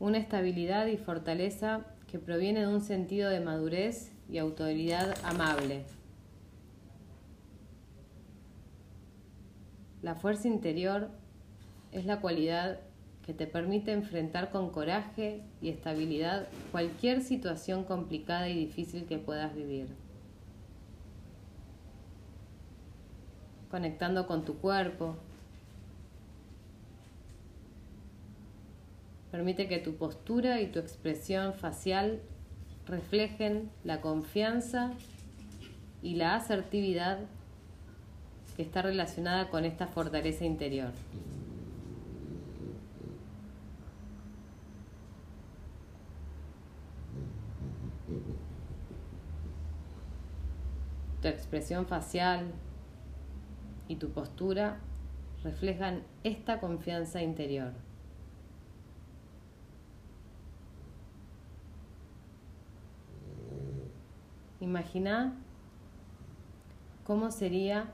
Una 0.00 0.16
estabilidad 0.16 0.86
y 0.86 0.96
fortaleza 0.96 1.84
que 2.10 2.18
proviene 2.18 2.60
de 2.60 2.68
un 2.68 2.80
sentido 2.80 3.28
de 3.28 3.40
madurez 3.40 4.10
y 4.30 4.38
autoridad 4.38 5.14
amable. 5.22 5.84
La 10.00 10.14
fuerza 10.14 10.48
interior 10.48 11.10
es 11.92 12.06
la 12.06 12.20
cualidad 12.20 12.80
que 13.24 13.34
te 13.34 13.46
permite 13.46 13.92
enfrentar 13.92 14.50
con 14.50 14.70
coraje 14.70 15.42
y 15.60 15.68
estabilidad 15.68 16.46
cualquier 16.70 17.22
situación 17.22 17.84
complicada 17.84 18.48
y 18.48 18.56
difícil 18.56 19.06
que 19.06 19.18
puedas 19.18 19.54
vivir. 19.54 19.88
Conectando 23.70 24.28
con 24.28 24.44
tu 24.44 24.58
cuerpo. 24.58 25.16
Permite 29.32 29.66
que 29.68 29.78
tu 29.78 29.96
postura 29.96 30.60
y 30.60 30.68
tu 30.68 30.78
expresión 30.78 31.52
facial 31.52 32.20
reflejen 32.86 33.70
la 33.82 34.00
confianza 34.00 34.92
y 36.00 36.14
la 36.14 36.36
asertividad 36.36 37.18
que 38.56 38.62
está 38.62 38.82
relacionada 38.82 39.50
con 39.50 39.64
esta 39.64 39.88
fortaleza 39.88 40.44
interior. 40.44 40.92
Tu 51.20 51.28
expresión 51.56 51.86
facial 51.86 52.52
y 53.88 53.96
tu 53.96 54.10
postura 54.10 54.78
reflejan 55.42 56.02
esta 56.22 56.60
confianza 56.60 57.22
interior. 57.22 57.72
Imagina 64.60 65.34
cómo 67.04 67.30
sería 67.30 67.86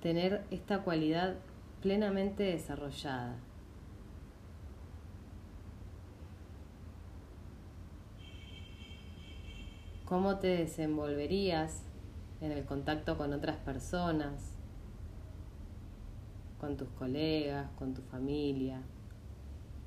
tener 0.00 0.44
esta 0.52 0.84
cualidad 0.84 1.34
plenamente 1.82 2.44
desarrollada. 2.44 3.34
¿Cómo 10.04 10.38
te 10.38 10.46
desenvolverías 10.46 11.87
en 12.40 12.52
el 12.52 12.64
contacto 12.64 13.16
con 13.16 13.32
otras 13.32 13.56
personas, 13.56 14.52
con 16.60 16.76
tus 16.76 16.88
colegas, 16.90 17.70
con 17.78 17.94
tu 17.94 18.02
familia, 18.02 18.82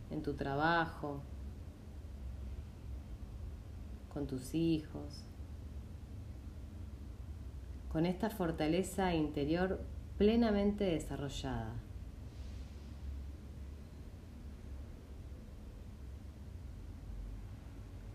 en 0.09 0.21
tu 0.21 0.33
trabajo, 0.33 1.21
con 4.13 4.27
tus 4.27 4.53
hijos, 4.53 5.23
con 7.91 8.05
esta 8.05 8.29
fortaleza 8.29 9.13
interior 9.13 9.81
plenamente 10.17 10.83
desarrollada. 10.83 11.73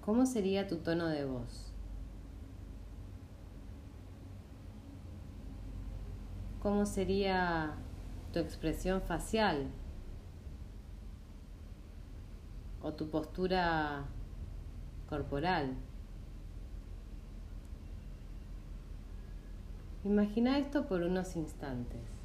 ¿Cómo 0.04 0.24
sería 0.24 0.68
tu 0.68 0.76
tono 0.76 1.08
de 1.08 1.24
voz? 1.24 1.65
¿Cómo 6.66 6.84
sería 6.84 7.76
tu 8.32 8.40
expresión 8.40 9.00
facial? 9.00 9.68
¿O 12.82 12.92
tu 12.92 13.08
postura 13.08 14.06
corporal? 15.08 15.76
Imagina 20.04 20.58
esto 20.58 20.88
por 20.88 21.02
unos 21.02 21.36
instantes. 21.36 22.15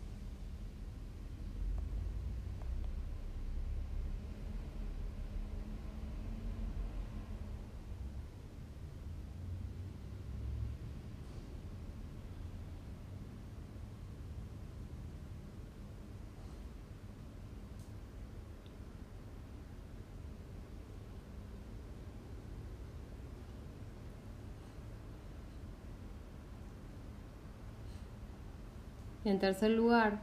En 29.32 29.40
tercer 29.40 29.72
lugar, 29.72 30.20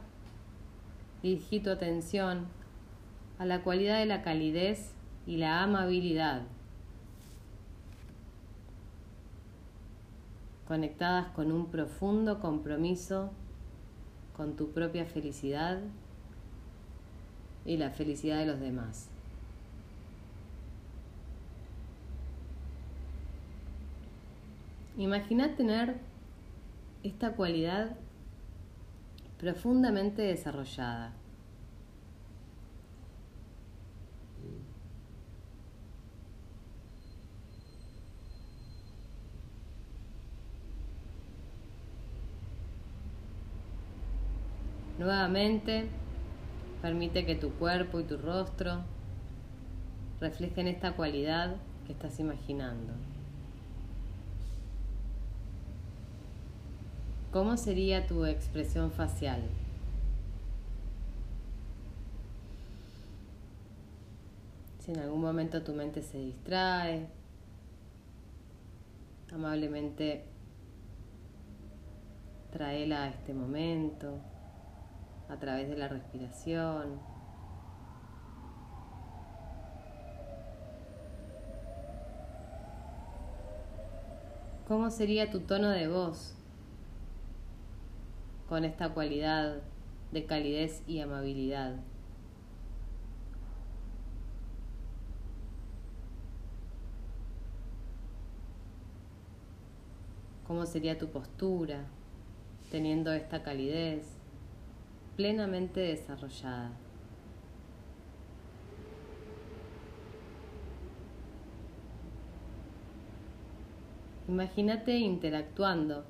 dirigí 1.23 1.59
tu 1.59 1.71
atención 1.71 2.45
a 3.39 3.45
la 3.47 3.63
cualidad 3.63 3.97
de 3.97 4.05
la 4.05 4.21
calidez 4.21 4.91
y 5.25 5.37
la 5.37 5.63
amabilidad, 5.63 6.43
conectadas 10.67 11.29
con 11.29 11.51
un 11.51 11.71
profundo 11.71 12.39
compromiso 12.39 13.31
con 14.37 14.55
tu 14.55 14.73
propia 14.73 15.05
felicidad 15.05 15.79
y 17.65 17.77
la 17.77 17.89
felicidad 17.89 18.37
de 18.37 18.45
los 18.45 18.59
demás. 18.59 19.09
Imagina 24.99 25.55
tener 25.55 25.95
esta 27.01 27.31
cualidad 27.31 27.97
profundamente 29.39 30.21
desarrollada. 30.21 31.13
Nuevamente, 44.97 45.87
permite 46.81 47.25
que 47.25 47.35
tu 47.35 47.51
cuerpo 47.51 48.01
y 48.01 48.03
tu 48.03 48.17
rostro 48.17 48.83
reflejen 50.19 50.67
esta 50.67 50.91
cualidad 50.97 51.55
que 51.87 51.93
estás 51.93 52.19
imaginando. 52.19 52.93
¿Cómo 57.31 57.57
sería 57.57 58.07
tu 58.07 58.25
expresión 58.25 58.91
facial? 58.91 59.43
Si 64.79 64.91
en 64.91 64.99
algún 64.99 65.21
momento 65.21 65.61
tu 65.61 65.73
mente 65.73 66.01
se 66.01 66.17
distrae, 66.17 67.07
amablemente 69.31 70.25
traela 72.51 73.03
a 73.03 73.09
este 73.09 73.35
momento 73.35 74.19
a 75.29 75.37
través 75.37 75.69
de 75.69 75.77
la 75.77 75.87
respiración. 75.87 76.99
¿Cómo 84.67 84.89
sería 84.89 85.29
tu 85.29 85.41
tono 85.41 85.69
de 85.69 85.87
voz? 85.87 86.38
con 88.49 88.65
esta 88.65 88.89
cualidad 88.89 89.61
de 90.11 90.25
calidez 90.25 90.81
y 90.87 90.99
amabilidad. 91.01 91.75
¿Cómo 100.47 100.65
sería 100.65 100.97
tu 100.97 101.09
postura 101.09 101.85
teniendo 102.71 103.13
esta 103.13 103.43
calidez 103.43 104.17
plenamente 105.15 105.81
desarrollada? 105.81 106.71
Imagínate 114.27 114.97
interactuando 114.97 116.03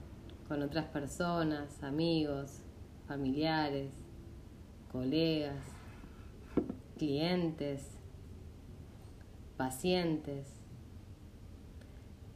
con 0.50 0.64
otras 0.64 0.88
personas, 0.88 1.84
amigos, 1.84 2.64
familiares, 3.08 3.93
colegas, 4.91 5.64
clientes, 6.97 7.91
pacientes, 9.58 10.47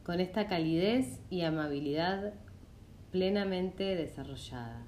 con 0.04 0.20
esta 0.20 0.46
calidez 0.46 1.20
y 1.28 1.42
amabilidad 1.42 2.34
plenamente 3.10 3.96
desarrollada. 3.96 4.86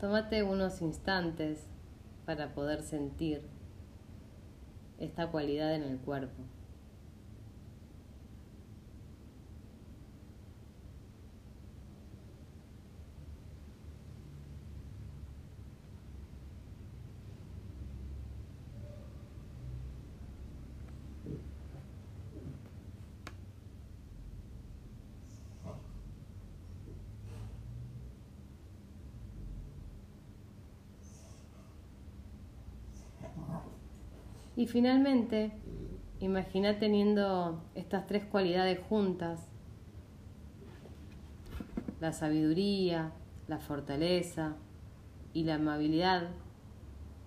Tómate 0.00 0.42
unos 0.42 0.80
instantes 0.80 1.66
para 2.24 2.54
poder 2.54 2.80
sentir 2.82 3.57
esta 4.98 5.30
cualidad 5.30 5.74
en 5.74 5.82
el 5.84 5.98
cuerpo. 5.98 6.42
Y 34.58 34.66
finalmente, 34.66 35.52
imagina 36.18 36.80
teniendo 36.80 37.62
estas 37.76 38.08
tres 38.08 38.24
cualidades 38.24 38.80
juntas, 38.88 39.46
la 42.00 42.12
sabiduría, 42.12 43.12
la 43.46 43.60
fortaleza 43.60 44.56
y 45.32 45.44
la 45.44 45.54
amabilidad, 45.54 46.30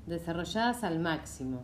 desarrolladas 0.07 0.83
al 0.83 0.99
máximo 0.99 1.63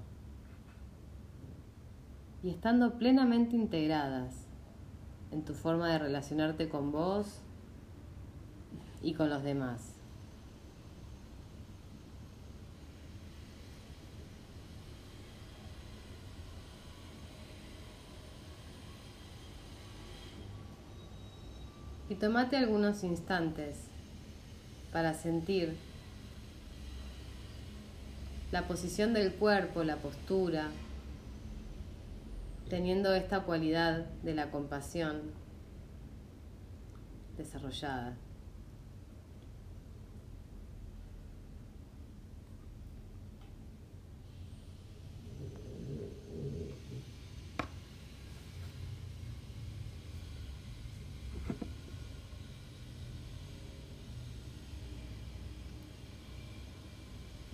y 2.42 2.50
estando 2.50 2.98
plenamente 2.98 3.58
integradas 3.58 4.48
en 5.32 5.44
tu 5.44 5.54
forma 5.54 5.90
de 5.90 6.00
relacionarte 6.00 6.70
con 6.70 6.94
vos 6.94 7.42
y 9.02 9.16
con 9.16 9.30
los 9.30 9.44
demás. 9.44 9.87
Y 22.10 22.16
tomate 22.16 22.58
algunos 22.58 23.04
instantes 23.04 23.78
para 24.92 25.14
sentir 25.14 25.76
la 28.52 28.68
posición 28.68 29.14
del 29.14 29.34
cuerpo, 29.34 29.84
la 29.84 29.98
postura, 29.98 30.70
teniendo 32.70 33.14
esta 33.14 33.42
cualidad 33.42 34.06
de 34.24 34.34
la 34.34 34.52
compasión 34.52 35.22
desarrollada. 37.38 38.16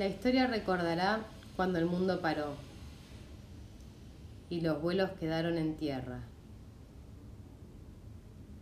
La 0.03 0.09
historia 0.09 0.47
recordará 0.47 1.21
cuando 1.55 1.79
el 1.79 1.85
mundo 1.85 2.19
paró 2.19 2.57
y 4.49 4.59
los 4.59 4.81
vuelos 4.81 5.11
quedaron 5.11 5.57
en 5.57 5.77
tierra 5.77 6.23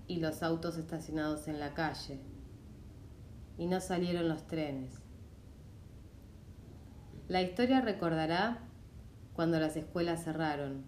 y 0.06 0.18
los 0.18 0.44
autos 0.44 0.78
estacionados 0.78 1.48
en 1.48 1.60
la 1.60 1.74
calle 1.74 2.20
y 3.58 3.66
no 3.66 3.82
salieron 3.82 4.30
los 4.30 4.46
trenes. 4.46 5.02
La 7.28 7.42
historia 7.42 7.82
recordará 7.82 8.60
cuando 9.34 9.60
las 9.60 9.76
escuelas 9.76 10.24
cerraron 10.24 10.84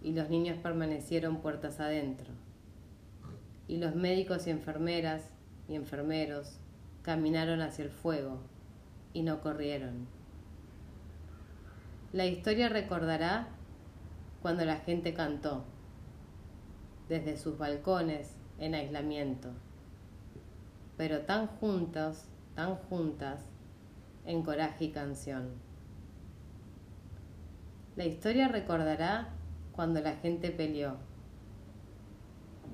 y 0.00 0.12
los 0.12 0.30
niños 0.30 0.56
permanecieron 0.58 1.40
puertas 1.40 1.80
adentro 1.80 2.32
y 3.66 3.78
los 3.78 3.96
médicos 3.96 4.46
y 4.46 4.50
enfermeras 4.50 5.32
y 5.66 5.74
enfermeros 5.74 6.60
caminaron 7.02 7.60
hacia 7.60 7.86
el 7.86 7.90
fuego 7.90 8.38
y 9.12 9.22
no 9.22 9.40
corrieron. 9.40 10.06
La 12.12 12.26
historia 12.26 12.68
recordará 12.68 13.48
cuando 14.40 14.64
la 14.64 14.76
gente 14.76 15.14
cantó 15.14 15.64
desde 17.08 17.36
sus 17.36 17.58
balcones 17.58 18.36
en 18.58 18.74
aislamiento, 18.74 19.50
pero 20.96 21.20
tan 21.22 21.46
juntos, 21.46 22.24
tan 22.54 22.76
juntas, 22.76 23.40
en 24.24 24.42
coraje 24.42 24.86
y 24.86 24.90
canción. 24.90 25.50
La 27.96 28.04
historia 28.04 28.48
recordará 28.48 29.30
cuando 29.72 30.00
la 30.00 30.16
gente 30.16 30.50
peleó 30.50 30.96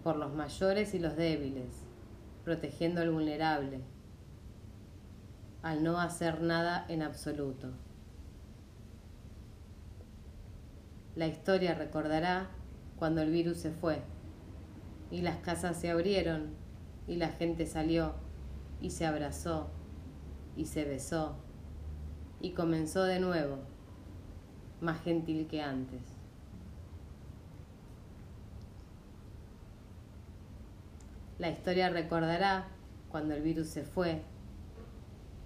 por 0.03 0.17
los 0.17 0.35
mayores 0.35 0.95
y 0.95 0.99
los 0.99 1.17
débiles, 1.17 1.83
protegiendo 2.45 3.01
al 3.01 3.11
vulnerable 3.11 3.81
al 5.65 5.83
no 5.83 5.99
hacer 5.99 6.43
nada 6.43 6.85
en 6.91 7.01
absoluto. 7.01 7.71
La 11.17 11.27
historia 11.27 11.75
recordará 11.75 12.51
cuando 12.99 13.23
el 13.23 13.31
virus 13.31 13.57
se 13.61 13.71
fue 13.71 14.03
y 15.11 15.23
las 15.23 15.39
casas 15.39 15.81
se 15.81 15.91
abrieron 15.91 16.51
y 17.09 17.17
la 17.17 17.31
gente 17.31 17.65
salió 17.65 18.13
y 18.83 18.91
se 18.91 19.07
abrazó 19.07 19.71
y 20.55 20.67
se 20.67 20.85
besó 20.85 21.37
y 22.43 22.51
comenzó 22.51 23.05
de 23.05 23.21
nuevo, 23.21 23.57
más 24.83 25.01
gentil 25.03 25.47
que 25.47 25.63
antes. 25.63 26.03
La 31.39 31.49
historia 31.49 31.89
recordará 31.89 32.69
cuando 33.09 33.33
el 33.33 33.41
virus 33.41 33.69
se 33.69 33.85
fue 33.85 34.23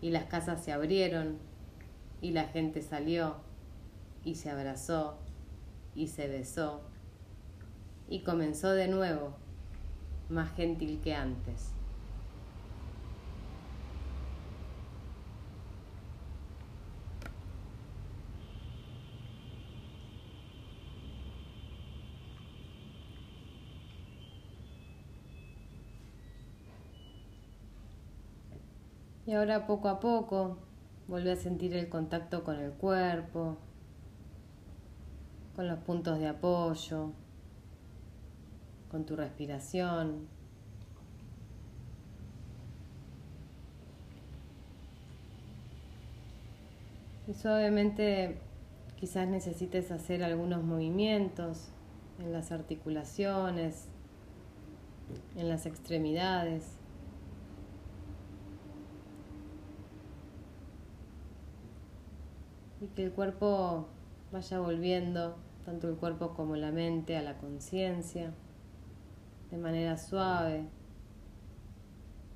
y 0.00 0.10
las 0.10 0.24
casas 0.24 0.62
se 0.64 0.72
abrieron 0.72 1.38
y 2.20 2.32
la 2.32 2.44
gente 2.44 2.82
salió 2.82 3.36
y 4.24 4.36
se 4.36 4.50
abrazó 4.50 5.18
y 5.94 6.08
se 6.08 6.28
besó 6.28 6.82
y 8.08 8.20
comenzó 8.20 8.70
de 8.70 8.88
nuevo, 8.88 9.34
más 10.28 10.54
gentil 10.54 11.00
que 11.02 11.14
antes. 11.14 11.77
Y 29.28 29.34
ahora 29.34 29.66
poco 29.66 29.90
a 29.90 30.00
poco 30.00 30.56
vuelve 31.06 31.32
a 31.32 31.36
sentir 31.36 31.74
el 31.74 31.90
contacto 31.90 32.44
con 32.44 32.56
el 32.56 32.72
cuerpo, 32.72 33.58
con 35.54 35.68
los 35.68 35.80
puntos 35.80 36.18
de 36.18 36.28
apoyo, 36.28 37.12
con 38.90 39.04
tu 39.04 39.16
respiración. 39.16 40.26
Y 47.26 47.34
suavemente 47.34 48.38
quizás 48.96 49.28
necesites 49.28 49.90
hacer 49.90 50.24
algunos 50.24 50.64
movimientos 50.64 51.68
en 52.18 52.32
las 52.32 52.50
articulaciones, 52.50 53.88
en 55.36 55.50
las 55.50 55.66
extremidades. 55.66 56.78
Y 62.77 62.77
que 62.94 63.04
el 63.04 63.12
cuerpo 63.12 63.88
vaya 64.32 64.60
volviendo, 64.60 65.36
tanto 65.64 65.88
el 65.88 65.96
cuerpo 65.96 66.34
como 66.34 66.56
la 66.56 66.72
mente, 66.72 67.16
a 67.16 67.22
la 67.22 67.38
conciencia, 67.38 68.32
de 69.50 69.56
manera 69.56 69.96
suave, 69.96 70.68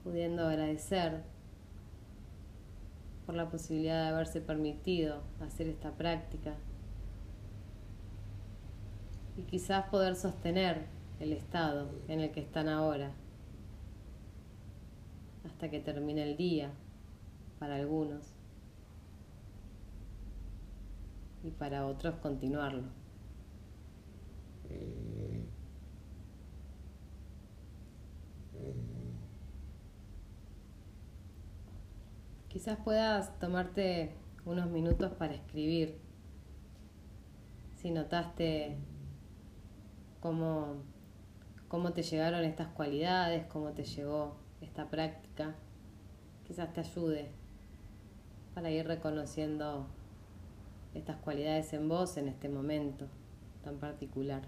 pudiendo 0.03 0.47
agradecer 0.47 1.23
por 3.27 3.35
la 3.35 3.49
posibilidad 3.49 4.03
de 4.03 4.09
haberse 4.09 4.41
permitido 4.41 5.23
hacer 5.41 5.69
esta 5.69 5.93
práctica 5.93 6.55
y 9.37 9.43
quizás 9.43 9.89
poder 9.89 10.17
sostener 10.17 10.87
el 11.21 11.33
estado 11.33 11.91
en 12.09 12.21
el 12.21 12.33
que 12.33 12.41
están 12.41 12.69
ahora 12.69 13.13
hasta 15.47 15.71
que 15.71 15.81
termine 15.81 16.25
el 16.25 16.37
día 16.37 16.73
para 17.59 17.77
algunos 17.77 18.32
y 21.45 21.51
para 21.51 21.87
otros 21.87 22.17
continuarlo. 22.17 22.85
Quizás 32.49 32.79
puedas 32.85 33.39
tomarte 33.39 34.15
unos 34.45 34.69
minutos 34.71 35.13
para 35.13 35.35
escribir. 35.35 35.99
Si 37.77 37.91
notaste 37.91 38.77
cómo, 40.21 40.83
cómo 41.69 41.93
te 41.93 42.03
llegaron 42.03 42.45
estas 42.45 42.69
cualidades, 42.69 43.47
cómo 43.47 43.73
te 43.73 43.85
llegó 43.85 44.37
esta 44.61 44.89
práctica, 44.89 45.55
quizás 46.47 46.73
te 46.73 46.81
ayude 46.81 47.31
para 48.55 48.71
ir 48.71 48.87
reconociendo 48.87 49.87
estas 50.95 51.17
cualidades 51.17 51.73
en 51.73 51.89
vos 51.89 52.17
en 52.17 52.29
este 52.29 52.49
momento 52.49 53.07
tan 53.63 53.77
particular. 53.79 54.43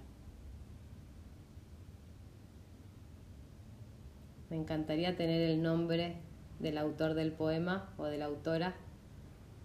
Me 4.50 4.56
encantaría 4.56 5.16
tener 5.16 5.40
el 5.40 5.62
nombre 5.62 6.16
del 6.60 6.78
autor 6.78 7.14
del 7.14 7.32
poema 7.32 7.92
o 7.96 8.04
de 8.04 8.18
la 8.18 8.26
autora, 8.26 8.74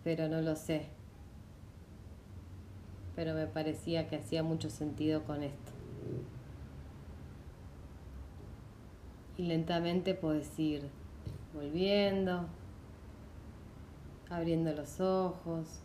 pero 0.04 0.28
no 0.28 0.42
lo 0.42 0.56
sé. 0.56 0.88
Pero 3.16 3.34
me 3.34 3.48
parecía 3.48 4.08
que 4.08 4.16
hacía 4.16 4.42
mucho 4.44 4.70
sentido 4.70 5.24
con 5.26 5.44
esto. 5.44 5.72
Y 9.38 9.44
lentamente 9.44 10.16
puedes 10.16 10.58
ir 10.58 10.90
volviendo, 11.54 12.48
abriendo 14.30 14.74
los 14.74 15.00
ojos. 15.00 15.82